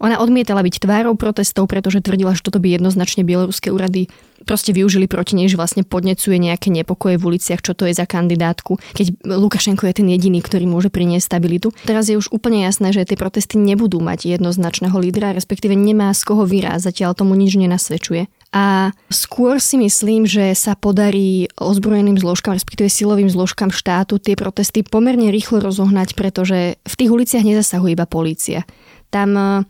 Ona 0.05 0.21
odmietala 0.21 0.61
byť 0.61 0.85
tvárou 0.85 1.17
protestov, 1.17 1.65
pretože 1.73 2.05
tvrdila, 2.05 2.37
že 2.37 2.45
toto 2.45 2.61
by 2.61 2.77
jednoznačne 2.77 3.25
bieloruské 3.25 3.73
úrady 3.73 4.13
proste 4.45 4.77
využili 4.77 5.09
proti 5.09 5.33
nej, 5.33 5.49
že 5.49 5.57
vlastne 5.57 5.81
podnecuje 5.89 6.37
nejaké 6.37 6.69
nepokoje 6.69 7.17
v 7.17 7.25
uliciach, 7.33 7.65
čo 7.65 7.73
to 7.73 7.89
je 7.89 7.97
za 7.97 8.05
kandidátku, 8.05 8.77
keď 8.93 9.17
Lukašenko 9.25 9.89
je 9.89 10.05
ten 10.05 10.09
jediný, 10.13 10.45
ktorý 10.45 10.69
môže 10.69 10.93
priniesť 10.93 11.33
stabilitu. 11.33 11.73
Teraz 11.89 12.13
je 12.13 12.21
už 12.21 12.29
úplne 12.29 12.61
jasné, 12.69 12.93
že 12.93 13.09
tie 13.09 13.17
protesty 13.17 13.57
nebudú 13.57 14.05
mať 14.05 14.37
jednoznačného 14.37 14.93
lídra, 15.01 15.33
respektíve 15.33 15.73
nemá 15.73 16.13
z 16.13 16.23
koho 16.29 16.45
vyrázať, 16.45 16.85
zatiaľ 16.85 17.17
tomu 17.17 17.33
nič 17.33 17.57
nenasvedčuje. 17.57 18.29
A 18.55 18.95
skôr 19.11 19.59
si 19.59 19.81
myslím, 19.81 20.29
že 20.29 20.53
sa 20.55 20.77
podarí 20.77 21.51
ozbrojeným 21.57 22.21
zložkám, 22.21 22.55
respektíve 22.55 22.93
silovým 22.93 23.33
zložkám 23.33 23.73
štátu 23.73 24.21
tie 24.21 24.37
protesty 24.37 24.85
pomerne 24.85 25.33
rýchlo 25.33 25.65
rozohnať, 25.65 26.15
pretože 26.15 26.77
v 26.85 26.95
tých 26.95 27.11
uliciach 27.11 27.43
nezasahuje 27.43 27.97
iba 27.97 28.07
polícia. 28.07 28.63
Tam 29.11 29.65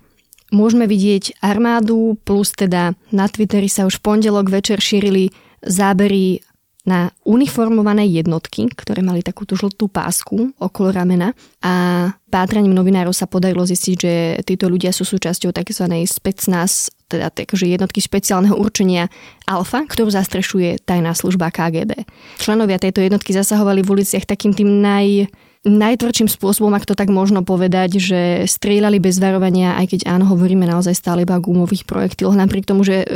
môžeme 0.54 0.86
vidieť 0.86 1.42
armádu, 1.42 2.16
plus 2.22 2.54
teda 2.54 2.94
na 3.10 3.26
Twitteri 3.26 3.66
sa 3.66 3.84
už 3.84 3.98
v 3.98 4.04
pondelok 4.06 4.48
večer 4.48 4.78
šírili 4.78 5.34
zábery 5.60 6.40
na 6.84 7.08
uniformované 7.24 8.04
jednotky, 8.04 8.68
ktoré 8.68 9.00
mali 9.00 9.24
takúto 9.24 9.56
žltú 9.56 9.88
pásku 9.88 10.52
okolo 10.60 10.92
ramena 10.92 11.32
a 11.64 12.12
pátraním 12.28 12.76
novinárov 12.76 13.16
sa 13.16 13.24
podarilo 13.24 13.64
zistiť, 13.64 13.96
že 13.96 14.12
títo 14.44 14.68
ľudia 14.68 14.92
sú 14.92 15.08
súčasťou 15.08 15.48
tzv. 15.48 15.84
specnaz, 16.04 16.92
teda 17.08 17.32
takže 17.32 17.64
jednotky 17.64 18.04
špeciálneho 18.04 18.60
určenia 18.60 19.08
Alfa, 19.48 19.88
ktorú 19.88 20.12
zastrešuje 20.12 20.84
tajná 20.84 21.16
služba 21.16 21.48
KGB. 21.48 22.04
Členovia 22.36 22.76
tejto 22.76 23.00
jednotky 23.00 23.32
zasahovali 23.32 23.80
v 23.80 23.92
uliciach 24.00 24.28
takým 24.28 24.52
tým 24.52 24.84
naj 24.84 25.32
najtvrdším 25.64 26.28
spôsobom, 26.28 26.76
ak 26.76 26.84
to 26.84 26.92
tak 26.92 27.08
možno 27.08 27.40
povedať, 27.40 27.96
že 27.96 28.44
strieľali 28.44 29.00
bez 29.00 29.16
varovania, 29.16 29.80
aj 29.80 29.96
keď 29.96 30.00
áno, 30.12 30.28
hovoríme 30.28 30.68
naozaj 30.68 30.92
stále 30.92 31.24
iba 31.24 31.40
o 31.40 31.44
gumových 31.44 31.88
projektiloch, 31.88 32.36
napriek 32.36 32.68
tomu, 32.68 32.84
že 32.84 33.08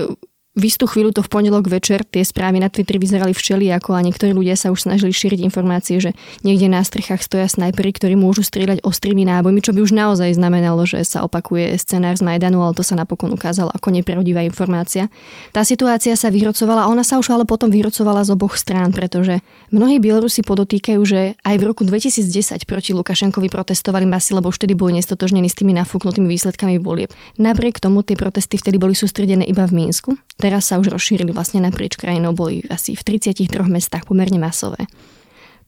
v 0.59 0.67
istú 0.67 0.91
chvíľu 0.91 1.15
to 1.15 1.23
v 1.23 1.31
pondelok 1.31 1.71
večer 1.71 2.03
tie 2.03 2.27
správy 2.27 2.59
na 2.59 2.67
Twitteri 2.67 2.99
vyzerali 2.99 3.31
všelijako 3.31 3.95
a 3.95 4.03
niektorí 4.03 4.35
ľudia 4.35 4.59
sa 4.59 4.75
už 4.75 4.91
snažili 4.91 5.15
šíriť 5.15 5.47
informácie, 5.47 6.03
že 6.03 6.19
niekde 6.43 6.67
na 6.67 6.83
strechách 6.83 7.23
stoja 7.23 7.47
snajpery, 7.47 7.95
ktorí 7.95 8.19
môžu 8.19 8.43
strieľať 8.43 8.83
ostrými 8.83 9.23
nábojmi, 9.23 9.63
čo 9.63 9.71
by 9.71 9.87
už 9.87 9.95
naozaj 9.95 10.35
znamenalo, 10.35 10.83
že 10.83 11.07
sa 11.07 11.23
opakuje 11.23 11.79
scenár 11.79 12.19
z 12.19 12.27
Majdanu, 12.27 12.59
ale 12.59 12.75
to 12.75 12.83
sa 12.83 12.99
napokon 12.99 13.31
ukázalo 13.31 13.71
ako 13.71 13.95
nepravdivá 13.95 14.43
informácia. 14.43 15.07
Tá 15.55 15.63
situácia 15.63 16.19
sa 16.19 16.27
vyhrocovala, 16.27 16.91
ona 16.91 17.07
sa 17.07 17.23
už 17.23 17.31
ale 17.31 17.47
potom 17.47 17.71
vyhrocovala 17.71 18.27
z 18.27 18.35
oboch 18.35 18.59
strán, 18.59 18.91
pretože 18.91 19.39
mnohí 19.71 20.03
Bielorusi 20.03 20.43
podotýkajú, 20.43 21.01
že 21.07 21.39
aj 21.47 21.55
v 21.55 21.63
roku 21.71 21.87
2010 21.87 22.67
proti 22.67 22.91
Lukašenkovi 22.99 23.47
protestovali 23.47 24.11
masy, 24.11 24.35
lebo 24.35 24.51
už 24.51 24.59
vtedy 24.59 24.75
boli 24.75 24.99
nestotožnení 24.99 25.47
s 25.47 25.55
tými 25.55 25.71
nafúknutými 25.79 26.27
výsledkami 26.27 26.83
volieb. 26.83 27.15
Napriek 27.39 27.79
tomu 27.79 28.03
tie 28.03 28.19
protesty 28.19 28.59
vtedy 28.59 28.83
boli 28.83 28.99
sústredené 28.99 29.47
iba 29.47 29.63
v 29.63 29.87
Mínsku 29.87 30.19
teraz 30.49 30.73
sa 30.73 30.81
už 30.81 30.89
rozšírili 30.89 31.29
vlastne 31.37 31.61
naprieč 31.61 32.01
krajinou, 32.01 32.33
boli 32.33 32.65
asi 32.73 32.97
v 32.97 33.05
33 33.05 33.45
mestách 33.69 34.09
pomerne 34.09 34.41
masové. 34.41 34.89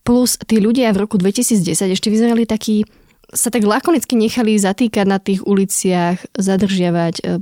Plus 0.01 0.41
tí 0.41 0.57
ľudia 0.57 0.89
v 0.97 1.05
roku 1.05 1.21
2010 1.21 1.93
ešte 1.93 2.09
vyzerali 2.09 2.49
takí, 2.49 2.89
sa 3.29 3.53
tak 3.53 3.61
lakonicky 3.61 4.17
nechali 4.17 4.57
zatýkať 4.57 5.05
na 5.05 5.21
tých 5.21 5.45
uliciach, 5.45 6.25
zadržiavať, 6.33 7.15
e, 7.21 7.37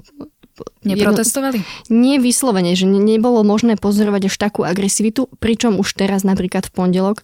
Neprotestovali? 0.83 1.59
Jedno, 1.59 1.91
nie 1.91 2.15
vyslovene, 2.19 2.75
že 2.75 2.87
nebolo 2.87 3.43
možné 3.47 3.75
pozorovať 3.79 4.31
až 4.31 4.35
takú 4.39 4.67
agresivitu, 4.67 5.27
pričom 5.39 5.79
už 5.79 5.95
teraz 5.95 6.27
napríklad 6.27 6.67
v 6.67 6.75
pondelok 6.75 7.23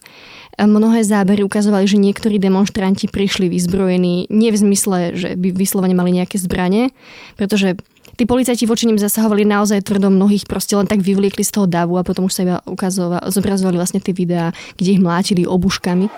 mnohé 0.64 1.04
zábery 1.04 1.44
ukazovali, 1.44 1.88
že 1.88 2.00
niektorí 2.00 2.40
demonstranti 2.40 3.08
prišli 3.08 3.52
vyzbrojení, 3.52 4.28
nie 4.32 4.50
v 4.52 4.56
zmysle, 4.56 4.98
že 5.16 5.28
by 5.36 5.52
vyslovene 5.52 5.96
mali 5.96 6.16
nejaké 6.16 6.40
zbranie, 6.40 6.92
pretože 7.36 7.76
tí 8.16 8.24
policajti 8.24 8.64
voči 8.64 8.88
nim 8.88 8.96
zasahovali 8.96 9.44
naozaj 9.44 9.84
tvrdo 9.84 10.08
mnohých, 10.08 10.48
proste 10.48 10.74
len 10.74 10.88
tak 10.88 11.04
vyvliekli 11.04 11.44
z 11.44 11.52
toho 11.52 11.68
davu 11.68 12.00
a 12.00 12.02
potom 12.02 12.26
už 12.26 12.32
sa 12.32 12.42
iba 12.42 12.56
ukazovali, 12.64 13.28
zobrazovali 13.28 13.76
vlastne 13.76 14.00
tie 14.00 14.16
videá, 14.16 14.56
kde 14.80 14.96
ich 14.96 15.02
mlátili 15.04 15.44
obuškami. 15.44 16.08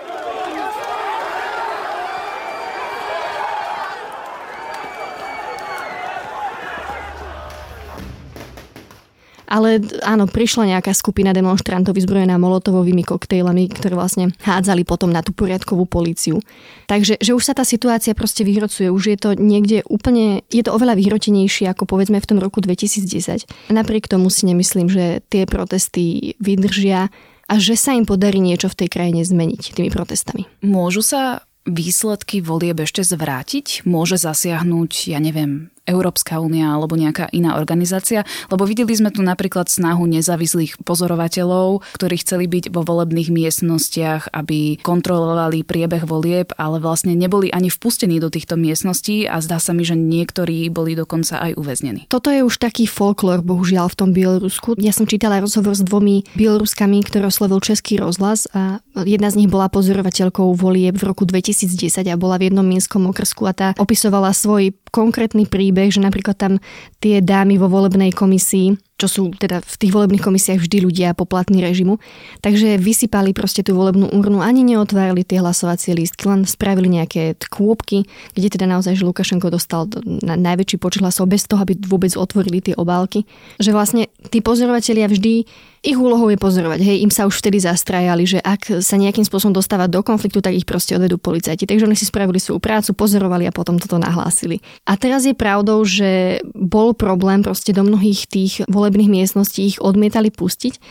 Ale 9.49 9.81
áno, 10.05 10.29
prišla 10.29 10.77
nejaká 10.77 10.93
skupina 10.93 11.33
demonstrantov 11.33 11.97
vyzbrojená 11.97 12.37
molotovovými 12.37 13.01
koktejlami, 13.01 13.65
ktoré 13.73 13.97
vlastne 13.97 14.29
hádzali 14.45 14.85
potom 14.85 15.09
na 15.09 15.25
tú 15.25 15.33
poriadkovú 15.33 15.89
políciu. 15.89 16.37
Takže 16.85 17.17
že 17.17 17.33
už 17.33 17.41
sa 17.41 17.57
tá 17.57 17.65
situácia 17.65 18.13
proste 18.13 18.45
vyhrocuje, 18.45 18.93
už 18.93 19.03
je 19.09 19.17
to 19.17 19.29
niekde 19.33 19.81
úplne, 19.89 20.45
je 20.53 20.61
to 20.61 20.69
oveľa 20.69 20.93
vyhrotenejšie 21.01 21.65
ako 21.65 21.89
povedzme 21.89 22.21
v 22.21 22.29
tom 22.29 22.37
roku 22.37 22.61
2010. 22.61 23.73
Napriek 23.73 24.05
tomu 24.05 24.29
si 24.29 24.45
nemyslím, 24.45 24.85
že 24.85 25.25
tie 25.33 25.49
protesty 25.49 26.37
vydržia 26.37 27.09
a 27.49 27.53
že 27.57 27.73
sa 27.73 27.97
im 27.97 28.05
podarí 28.05 28.37
niečo 28.37 28.69
v 28.69 28.85
tej 28.85 28.89
krajine 28.93 29.25
zmeniť 29.25 29.73
tými 29.73 29.89
protestami. 29.89 30.45
Môžu 30.61 31.01
sa 31.01 31.41
výsledky 31.65 32.45
volieb 32.45 32.77
ešte 32.81 33.01
zvrátiť? 33.01 33.85
Môže 33.89 34.21
zasiahnuť, 34.21 35.09
ja 35.09 35.19
neviem, 35.21 35.73
Európska 35.89 36.37
únia 36.37 36.77
alebo 36.77 36.93
nejaká 36.93 37.33
iná 37.33 37.57
organizácia, 37.57 38.21
lebo 38.53 38.69
videli 38.69 38.93
sme 38.93 39.09
tu 39.09 39.25
napríklad 39.25 39.65
snahu 39.65 40.05
nezávislých 40.05 40.77
pozorovateľov, 40.85 41.81
ktorí 41.97 42.15
chceli 42.21 42.45
byť 42.45 42.69
vo 42.69 42.85
volebných 42.85 43.33
miestnostiach, 43.33 44.29
aby 44.31 44.77
kontrolovali 44.79 45.65
priebeh 45.65 46.05
volieb, 46.05 46.53
ale 46.55 46.77
vlastne 46.77 47.17
neboli 47.17 47.49
ani 47.49 47.73
vpustení 47.73 48.21
do 48.21 48.29
týchto 48.29 48.53
miestností 48.55 49.25
a 49.25 49.41
zdá 49.41 49.57
sa 49.57 49.73
mi, 49.73 49.81
že 49.81 49.97
niektorí 49.97 50.69
boli 50.69 50.93
dokonca 50.93 51.41
aj 51.41 51.57
uväznení. 51.57 52.05
Toto 52.07 52.29
je 52.29 52.45
už 52.45 52.61
taký 52.61 52.85
folklór, 52.85 53.41
bohužiaľ, 53.41 53.89
v 53.89 53.97
tom 53.97 54.09
Bielorusku. 54.13 54.77
Ja 54.77 54.93
som 54.93 55.09
čítala 55.09 55.41
rozhovor 55.41 55.73
s 55.73 55.81
dvomi 55.81 56.27
Bieloruskami, 56.37 57.01
ktoré 57.07 57.31
oslovil 57.31 57.57
Český 57.63 57.97
rozhlas 57.97 58.45
a 58.53 58.83
jedna 58.93 59.31
z 59.33 59.43
nich 59.43 59.49
bola 59.49 59.71
pozorovateľkou 59.71 60.53
volieb 60.53 60.99
v 60.99 61.07
roku 61.07 61.23
2010 61.25 62.05
a 62.05 62.15
bola 62.19 62.37
v 62.37 62.51
jednom 62.51 62.65
minskom 62.65 63.07
okrsku 63.09 63.47
a 63.47 63.53
tá 63.55 63.67
opisovala 63.79 64.35
svoj 64.35 64.75
konkrétny 64.89 65.45
príbeh, 65.45 65.93
že 65.93 66.03
napríklad 66.03 66.37
tam 66.37 66.53
tie 66.99 67.21
dámy 67.23 67.61
vo 67.61 67.69
volebnej 67.69 68.11
komisii 68.11 68.88
čo 68.99 69.07
sú 69.07 69.23
teda 69.31 69.63
v 69.63 69.75
tých 69.79 69.95
volebných 69.95 70.19
komisiách 70.19 70.59
vždy 70.59 70.77
ľudia 70.83 71.15
poplatní 71.15 71.63
režimu. 71.63 72.03
Takže 72.43 72.75
vysypali 72.75 73.31
proste 73.31 73.63
tú 73.63 73.79
volebnú 73.79 74.11
urnu, 74.11 74.43
ani 74.43 74.67
neotvárali 74.67 75.23
tie 75.23 75.39
hlasovacie 75.39 75.95
lístky, 75.95 76.27
len 76.27 76.43
spravili 76.43 76.91
nejaké 76.91 77.39
kôpky, 77.47 78.03
kde 78.35 78.47
teda 78.51 78.67
naozaj, 78.67 78.99
že 78.99 79.07
Lukašenko 79.07 79.47
dostal 79.47 79.87
na 80.03 80.35
najväčší 80.35 80.75
počet 80.83 80.99
hlasov 80.99 81.31
bez 81.31 81.47
toho, 81.47 81.63
aby 81.63 81.79
vôbec 81.87 82.11
otvorili 82.19 82.59
tie 82.59 82.75
obálky. 82.75 83.23
Že 83.63 83.71
vlastne 83.71 84.03
tí 84.27 84.43
pozorovatelia 84.43 85.07
vždy 85.07 85.47
ich 85.79 85.95
úlohou 85.95 86.27
je 86.27 86.35
pozorovať. 86.35 86.83
Hej, 86.83 86.97
im 87.07 87.11
sa 87.11 87.23
už 87.23 87.39
vtedy 87.39 87.63
zastrajali, 87.63 88.27
že 88.27 88.39
ak 88.43 88.83
sa 88.83 88.99
nejakým 88.99 89.23
spôsobom 89.23 89.55
dostáva 89.55 89.87
do 89.87 90.03
konfliktu, 90.03 90.43
tak 90.43 90.51
ich 90.51 90.67
proste 90.67 90.99
odvedú 90.99 91.15
policajti. 91.15 91.63
Takže 91.63 91.87
oni 91.87 91.95
si 91.95 92.03
spravili 92.03 92.35
svoju 92.35 92.59
prácu, 92.59 92.91
pozorovali 92.91 93.47
a 93.47 93.55
potom 93.55 93.79
toto 93.79 93.95
nahlásili. 93.95 94.59
A 94.83 94.99
teraz 94.99 95.23
je 95.23 95.31
pravdou, 95.31 95.87
že 95.87 96.43
bol 96.51 96.91
problém 96.91 97.39
proste 97.39 97.71
do 97.71 97.87
mnohých 97.87 98.27
tých 98.27 98.53
volebných 98.67 98.88
volebných 98.89 99.21
miestností 99.21 99.69
ich 99.69 99.77
odmietali 99.77 100.33
pustiť 100.33 100.81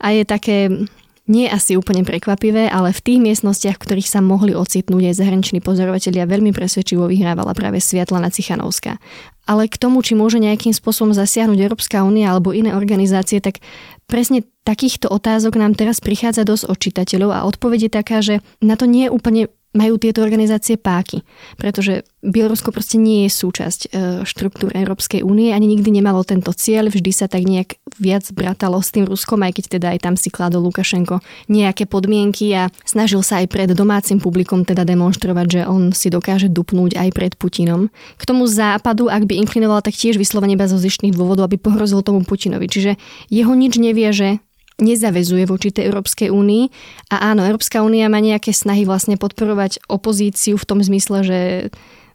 a 0.00 0.16
je 0.16 0.24
také 0.24 0.72
nie 1.30 1.46
asi 1.46 1.78
úplne 1.78 2.02
prekvapivé, 2.02 2.66
ale 2.66 2.90
v 2.90 2.98
tých 2.98 3.20
miestnostiach, 3.22 3.78
v 3.78 3.84
ktorých 3.86 4.10
sa 4.10 4.18
mohli 4.18 4.58
ocitnúť 4.58 5.14
aj 5.14 5.18
zahraniční 5.22 5.62
pozorovatelia, 5.62 6.26
veľmi 6.26 6.50
presvedčivo 6.50 7.06
vyhrávala 7.06 7.54
práve 7.54 7.78
Sviatlana 7.78 8.34
Cichanovská. 8.34 8.98
Ale 9.46 9.70
k 9.70 9.78
tomu, 9.78 10.02
či 10.02 10.18
môže 10.18 10.42
nejakým 10.42 10.74
spôsobom 10.74 11.14
zasiahnuť 11.14 11.58
Európska 11.62 12.02
únia 12.02 12.34
alebo 12.34 12.50
iné 12.50 12.74
organizácie, 12.74 13.38
tak 13.38 13.62
presne 14.10 14.42
takýchto 14.66 15.06
otázok 15.06 15.62
nám 15.62 15.78
teraz 15.78 16.02
prichádza 16.02 16.42
dosť 16.42 16.64
od 16.66 16.78
čitateľov 16.78 17.30
a 17.30 17.46
odpoveď 17.46 17.86
je 17.86 17.90
taká, 17.90 18.18
že 18.18 18.42
na 18.58 18.74
to 18.74 18.90
nie 18.90 19.06
je 19.06 19.14
úplne 19.14 19.42
majú 19.72 19.96
tieto 19.96 20.20
organizácie 20.20 20.76
páky, 20.76 21.24
pretože 21.56 22.04
Bielorusko 22.20 22.70
proste 22.70 23.00
nie 23.00 23.26
je 23.26 23.30
súčasť 23.32 23.80
e, 23.80 23.88
štruktúr 24.28 24.70
Európskej 24.76 25.24
únie, 25.24 25.50
ani 25.50 25.64
nikdy 25.64 25.88
nemalo 26.02 26.22
tento 26.22 26.52
cieľ, 26.52 26.92
vždy 26.92 27.10
sa 27.10 27.26
tak 27.26 27.48
nejak 27.48 27.80
viac 27.96 28.28
bratalo 28.36 28.78
s 28.84 28.92
tým 28.92 29.08
Ruskom, 29.08 29.40
aj 29.40 29.58
keď 29.58 29.64
teda 29.80 29.86
aj 29.96 29.98
tam 30.04 30.14
si 30.20 30.28
kladol 30.28 30.68
Lukašenko 30.68 31.24
nejaké 31.48 31.88
podmienky 31.88 32.52
a 32.52 32.68
snažil 32.84 33.24
sa 33.24 33.40
aj 33.40 33.48
pred 33.48 33.72
domácim 33.72 34.20
publikom 34.20 34.68
teda 34.68 34.84
demonstrovať, 34.84 35.46
že 35.48 35.60
on 35.64 35.90
si 35.96 36.12
dokáže 36.12 36.52
dupnúť 36.52 37.00
aj 37.00 37.08
pred 37.16 37.32
Putinom. 37.34 37.88
K 38.20 38.22
tomu 38.28 38.44
západu, 38.44 39.08
ak 39.08 39.24
by 39.24 39.40
inklinoval, 39.40 39.80
tak 39.80 39.96
tiež 39.96 40.20
vyslovene 40.20 40.54
bez 40.54 40.72
zo 40.72 40.78
zištných 40.80 41.12
dôvodov, 41.16 41.48
aby 41.48 41.60
pohrozil 41.60 42.00
tomu 42.00 42.24
Putinovi. 42.24 42.64
Čiže 42.64 42.96
jeho 43.28 43.52
nič 43.52 43.76
nevie, 43.76 44.08
že 44.12 44.40
nezavezuje 44.80 45.44
voči 45.44 45.74
tej 45.74 45.92
Európskej 45.92 46.32
únii. 46.32 46.64
A 47.12 47.34
áno, 47.34 47.44
Európska 47.44 47.84
únia 47.84 48.08
má 48.08 48.22
nejaké 48.22 48.54
snahy 48.54 48.88
vlastne 48.88 49.20
podporovať 49.20 49.84
opozíciu 49.90 50.56
v 50.56 50.68
tom 50.68 50.80
zmysle, 50.80 51.18
že 51.24 51.38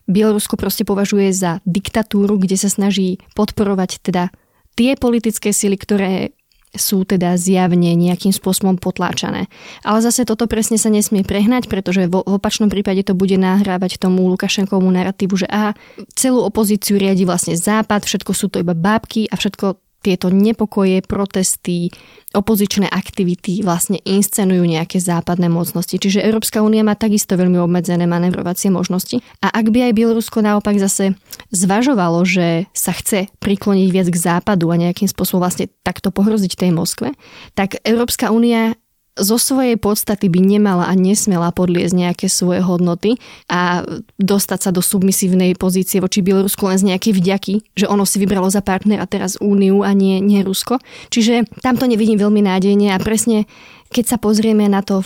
Bielorusko 0.08 0.56
proste 0.56 0.88
považuje 0.88 1.36
za 1.36 1.60
diktatúru, 1.68 2.40
kde 2.40 2.56
sa 2.56 2.72
snaží 2.72 3.20
podporovať 3.36 4.00
teda 4.02 4.32
tie 4.80 4.96
politické 4.96 5.52
sily, 5.52 5.76
ktoré 5.76 6.38
sú 6.76 7.08
teda 7.08 7.40
zjavne 7.40 7.96
nejakým 7.96 8.36
spôsobom 8.36 8.76
potláčané. 8.78 9.48
Ale 9.82 10.00
zase 10.04 10.28
toto 10.28 10.46
presne 10.46 10.76
sa 10.76 10.92
nesmie 10.92 11.24
prehnať, 11.24 11.72
pretože 11.72 12.06
v 12.06 12.22
opačnom 12.22 12.68
prípade 12.68 13.02
to 13.08 13.16
bude 13.16 13.34
nahrávať 13.40 13.98
tomu 13.98 14.28
Lukašenkovmu 14.36 14.92
narratívu, 14.92 15.36
že 15.40 15.48
aha, 15.48 15.74
celú 16.14 16.44
opozíciu 16.44 17.00
riadi 17.00 17.24
vlastne 17.24 17.56
západ, 17.56 18.04
všetko 18.04 18.32
sú 18.36 18.52
to 18.52 18.62
iba 18.62 18.78
bábky 18.78 19.32
a 19.32 19.40
všetko 19.40 19.87
tieto 20.08 20.32
nepokoje, 20.32 21.04
protesty, 21.04 21.92
opozičné 22.32 22.88
aktivity 22.88 23.60
vlastne 23.60 24.00
inscenujú 24.08 24.64
nejaké 24.64 25.04
západné 25.04 25.52
mocnosti. 25.52 26.00
Čiže 26.00 26.24
Európska 26.24 26.64
únia 26.64 26.88
má 26.88 26.96
takisto 26.96 27.36
veľmi 27.36 27.60
obmedzené 27.60 28.08
manevrovacie 28.08 28.72
možnosti. 28.72 29.20
A 29.44 29.52
ak 29.52 29.68
by 29.76 29.92
aj 29.92 29.96
Bielorusko 30.00 30.40
naopak 30.40 30.80
zase 30.80 31.20
zvažovalo, 31.52 32.24
že 32.24 32.72
sa 32.72 32.96
chce 32.96 33.28
prikloniť 33.44 33.88
viac 33.92 34.08
k 34.08 34.18
západu 34.18 34.72
a 34.72 34.80
nejakým 34.80 35.12
spôsobom 35.12 35.44
vlastne 35.44 35.68
takto 35.84 36.08
pohroziť 36.16 36.56
tej 36.56 36.72
Moskve, 36.72 37.12
tak 37.52 37.84
Európska 37.84 38.32
únia 38.32 38.80
zo 39.18 39.38
svojej 39.42 39.76
podstaty 39.76 40.30
by 40.30 40.40
nemala 40.40 40.86
a 40.88 40.94
nesmela 40.94 41.50
podliezť 41.52 41.94
nejaké 41.94 42.28
svoje 42.30 42.62
hodnoty 42.62 43.18
a 43.50 43.84
dostať 44.22 44.60
sa 44.60 44.72
do 44.72 44.82
submisívnej 44.82 45.58
pozície 45.58 46.00
voči 46.00 46.22
Bielorusku 46.22 46.64
len 46.70 46.78
z 46.78 46.88
nejakej 46.94 47.14
vďaky, 47.18 47.54
že 47.74 47.86
ono 47.90 48.06
si 48.06 48.22
vybralo 48.22 48.48
za 48.48 48.62
partnera 48.62 49.10
teraz 49.10 49.36
Úniu 49.42 49.82
a 49.82 49.92
nie, 49.92 50.22
nie 50.24 50.46
Rusko. 50.46 50.80
Čiže 51.10 51.50
tamto 51.62 51.86
nevidím 51.90 52.18
veľmi 52.22 52.42
nádejne 52.46 52.94
a 52.94 53.02
presne 53.02 53.50
keď 53.92 54.16
sa 54.16 54.18
pozrieme 54.20 54.68
na 54.68 54.84
to 54.84 55.04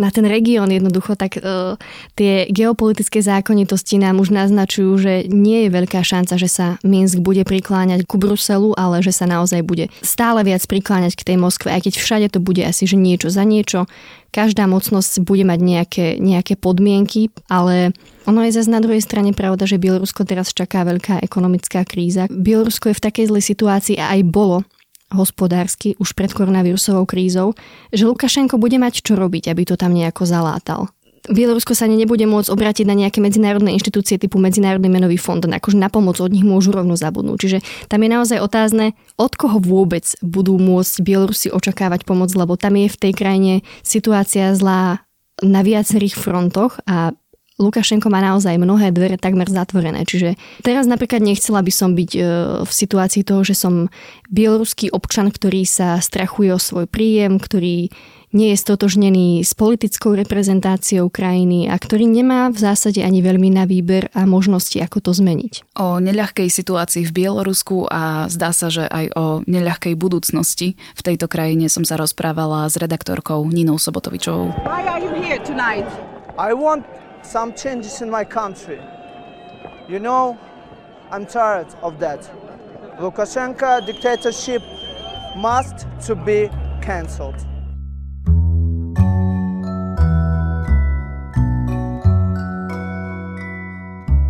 na 0.00 0.08
ten 0.08 0.24
región 0.24 0.72
jednoducho, 0.72 1.12
tak 1.14 1.36
uh, 1.36 1.76
tie 2.16 2.48
geopolitické 2.48 3.20
zákonitosti 3.20 4.00
nám 4.00 4.24
už 4.24 4.32
naznačujú, 4.32 4.92
že 4.96 5.12
nie 5.28 5.68
je 5.68 5.70
veľká 5.70 6.00
šanca, 6.00 6.40
že 6.40 6.48
sa 6.48 6.66
Minsk 6.80 7.20
bude 7.20 7.44
prikláňať 7.44 8.08
ku 8.08 8.16
Bruselu, 8.16 8.72
ale 8.80 9.04
že 9.04 9.12
sa 9.12 9.28
naozaj 9.28 9.60
bude 9.60 9.92
stále 10.00 10.40
viac 10.40 10.64
prikláňať 10.64 11.20
k 11.20 11.26
tej 11.28 11.36
Moskve, 11.36 11.68
aj 11.68 11.84
keď 11.84 11.94
všade 12.00 12.26
to 12.32 12.40
bude 12.40 12.64
asi, 12.64 12.88
že 12.88 12.96
niečo 12.96 13.28
za 13.28 13.44
niečo. 13.44 13.84
Každá 14.30 14.70
mocnosť 14.70 15.26
bude 15.26 15.42
mať 15.42 15.58
nejaké, 15.58 16.06
nejaké 16.22 16.54
podmienky, 16.54 17.34
ale 17.50 17.90
ono 18.30 18.46
je 18.46 18.54
zase 18.54 18.70
na 18.70 18.78
druhej 18.78 19.02
strane 19.02 19.34
pravda, 19.34 19.66
že 19.66 19.82
Bielorusko 19.82 20.22
teraz 20.22 20.54
čaká 20.54 20.86
veľká 20.86 21.18
ekonomická 21.18 21.82
kríza. 21.82 22.30
Bielorusko 22.30 22.94
je 22.94 22.98
v 22.98 23.04
takej 23.10 23.26
zlej 23.26 23.44
situácii 23.44 23.96
a 23.98 24.14
aj 24.14 24.20
bolo 24.30 24.62
hospodársky 25.10 25.98
už 25.98 26.14
pred 26.14 26.30
koronavírusovou 26.30 27.04
krízou, 27.04 27.54
že 27.90 28.06
Lukašenko 28.06 28.56
bude 28.56 28.78
mať 28.78 29.02
čo 29.02 29.18
robiť, 29.18 29.50
aby 29.50 29.62
to 29.66 29.74
tam 29.74 29.94
nejako 29.94 30.24
zalátal. 30.26 30.90
Bielorusko 31.28 31.76
sa 31.76 31.84
nebude 31.84 32.24
môcť 32.24 32.48
obrátiť 32.48 32.88
na 32.88 32.96
nejaké 32.96 33.20
medzinárodné 33.20 33.76
inštitúcie 33.76 34.16
typu 34.16 34.40
Medzinárodný 34.40 34.88
menový 34.88 35.20
fond, 35.20 35.44
akože 35.44 35.76
na 35.76 35.92
pomoc 35.92 36.16
od 36.16 36.32
nich 36.32 36.46
môžu 36.48 36.72
rovno 36.72 36.96
zabudnúť. 36.96 37.36
Čiže 37.36 37.58
tam 37.92 38.00
je 38.00 38.08
naozaj 38.08 38.38
otázne, 38.40 38.96
od 39.20 39.32
koho 39.36 39.60
vôbec 39.60 40.08
budú 40.24 40.56
môcť 40.56 41.04
Bielorusi 41.04 41.52
očakávať 41.52 42.08
pomoc, 42.08 42.32
lebo 42.32 42.56
tam 42.56 42.80
je 42.80 42.88
v 42.88 42.96
tej 42.96 43.12
krajine 43.12 43.54
situácia 43.84 44.56
zlá 44.56 45.04
na 45.44 45.60
viacerých 45.60 46.16
frontoch 46.16 46.80
a 46.88 47.12
Lukašenko 47.60 48.08
má 48.08 48.24
naozaj 48.24 48.56
mnohé 48.56 48.88
dvere 48.90 49.20
takmer 49.20 49.46
zatvorené. 49.52 50.08
Čiže 50.08 50.40
teraz 50.64 50.88
napríklad 50.88 51.20
nechcela 51.20 51.60
by 51.60 51.72
som 51.72 51.92
byť 51.92 52.10
e, 52.16 52.20
v 52.64 52.70
situácii 52.72 53.22
toho, 53.22 53.44
že 53.44 53.52
som 53.52 53.92
bieloruský 54.32 54.88
občan, 54.88 55.28
ktorý 55.28 55.68
sa 55.68 56.00
strachuje 56.00 56.56
o 56.56 56.58
svoj 56.58 56.88
príjem, 56.88 57.36
ktorý 57.36 57.92
nie 58.30 58.54
je 58.54 58.62
stotožnený 58.62 59.42
s 59.42 59.58
politickou 59.58 60.14
reprezentáciou 60.14 61.10
krajiny 61.10 61.66
a 61.66 61.74
ktorý 61.74 62.06
nemá 62.06 62.46
v 62.54 62.62
zásade 62.62 63.02
ani 63.02 63.26
veľmi 63.26 63.50
na 63.50 63.66
výber 63.66 64.06
a 64.14 64.22
možnosti, 64.22 64.78
ako 64.78 65.02
to 65.02 65.10
zmeniť. 65.10 65.74
O 65.82 65.98
neľahkej 65.98 66.46
situácii 66.46 67.02
v 67.10 67.14
Bielorusku 67.26 67.90
a 67.90 68.30
zdá 68.30 68.54
sa, 68.54 68.70
že 68.70 68.86
aj 68.86 69.06
o 69.18 69.24
neľahkej 69.50 69.98
budúcnosti 69.98 70.78
v 70.94 71.02
tejto 71.02 71.26
krajine 71.26 71.66
som 71.66 71.82
sa 71.82 71.98
rozprávala 71.98 72.70
s 72.70 72.78
redaktorkou 72.78 73.42
Ninou 73.50 73.82
Sobotovičovou. 73.82 74.54
Why 74.62 74.86
are 74.86 75.02
you 75.02 75.10
here 75.18 75.42
tonight? 75.42 75.86
I 76.38 76.54
want 76.54 76.86
some 77.22 77.54
changes 77.54 78.02
in 78.02 78.10
my 78.10 78.24
country. 78.24 78.80
You 79.88 79.98
know, 79.98 80.38
I'm 81.10 81.26
tired 81.26 81.68
of 81.82 81.98
that. 82.00 82.20
Lukashenko 82.98 83.86
dictatorship 83.86 84.62
must 85.36 85.86
to 86.06 86.14
be 86.14 86.50
cancelled. 86.82 87.46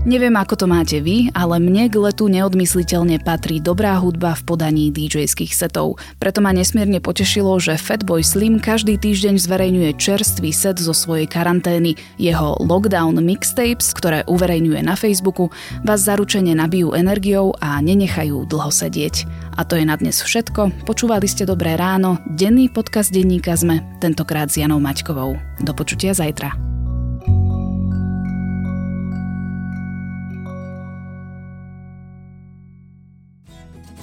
Neviem, 0.01 0.33
ako 0.33 0.65
to 0.65 0.65
máte 0.65 0.97
vy, 1.05 1.29
ale 1.37 1.61
mne 1.61 1.93
k 1.93 2.01
letu 2.01 2.25
neodmysliteľne 2.33 3.21
patrí 3.21 3.61
dobrá 3.61 4.01
hudba 4.01 4.33
v 4.33 4.49
podaní 4.49 4.89
DJ-ských 4.89 5.53
setov. 5.53 6.01
Preto 6.17 6.41
ma 6.41 6.57
nesmierne 6.57 7.05
potešilo, 7.05 7.61
že 7.61 7.77
Fatboy 7.77 8.25
Slim 8.25 8.65
každý 8.65 8.97
týždeň 8.97 9.37
zverejňuje 9.37 10.01
čerstvý 10.01 10.57
set 10.57 10.81
zo 10.81 10.97
svojej 10.97 11.29
karantény. 11.29 12.01
Jeho 12.17 12.57
Lockdown 12.65 13.21
Mixtapes, 13.21 13.93
ktoré 13.93 14.25
uverejňuje 14.25 14.81
na 14.81 14.97
Facebooku, 14.97 15.53
vás 15.85 16.01
zaručene 16.09 16.57
nabijú 16.57 16.97
energiou 16.97 17.53
a 17.61 17.77
nenechajú 17.85 18.49
dlho 18.49 18.73
sedieť. 18.73 19.29
A 19.61 19.69
to 19.69 19.77
je 19.77 19.85
na 19.85 20.01
dnes 20.01 20.17
všetko. 20.17 20.89
Počúvali 20.89 21.29
ste 21.29 21.45
Dobré 21.45 21.77
ráno, 21.77 22.17
denný 22.25 22.73
podcast 22.73 23.13
denníka 23.13 23.53
sme, 23.53 23.85
tentokrát 24.01 24.49
s 24.49 24.65
Janou 24.65 24.81
Maťkovou. 24.81 25.37
Do 25.61 25.77
počutia 25.77 26.17
zajtra. 26.17 26.70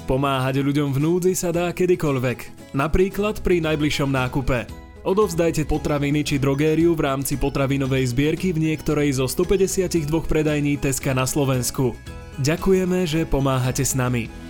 Pomáhať 0.08 0.64
ľuďom 0.64 0.96
v 0.96 1.04
núdzi 1.04 1.36
sa 1.36 1.52
dá 1.52 1.68
kedykoľvek, 1.76 2.72
napríklad 2.72 3.44
pri 3.44 3.60
najbližšom 3.60 4.08
nákupe. 4.08 4.64
Odovzdajte 5.04 5.68
potraviny 5.68 6.24
či 6.24 6.40
drogériu 6.40 6.96
v 6.96 7.12
rámci 7.12 7.36
potravinovej 7.36 8.16
zbierky 8.16 8.56
v 8.56 8.72
niektorej 8.72 9.20
zo 9.20 9.28
152 9.28 10.08
predajní 10.08 10.80
Teska 10.80 11.12
na 11.12 11.28
Slovensku. 11.28 11.92
Ďakujeme, 12.40 13.04
že 13.04 13.28
pomáhate 13.28 13.84
s 13.84 14.00
nami. 14.00 14.47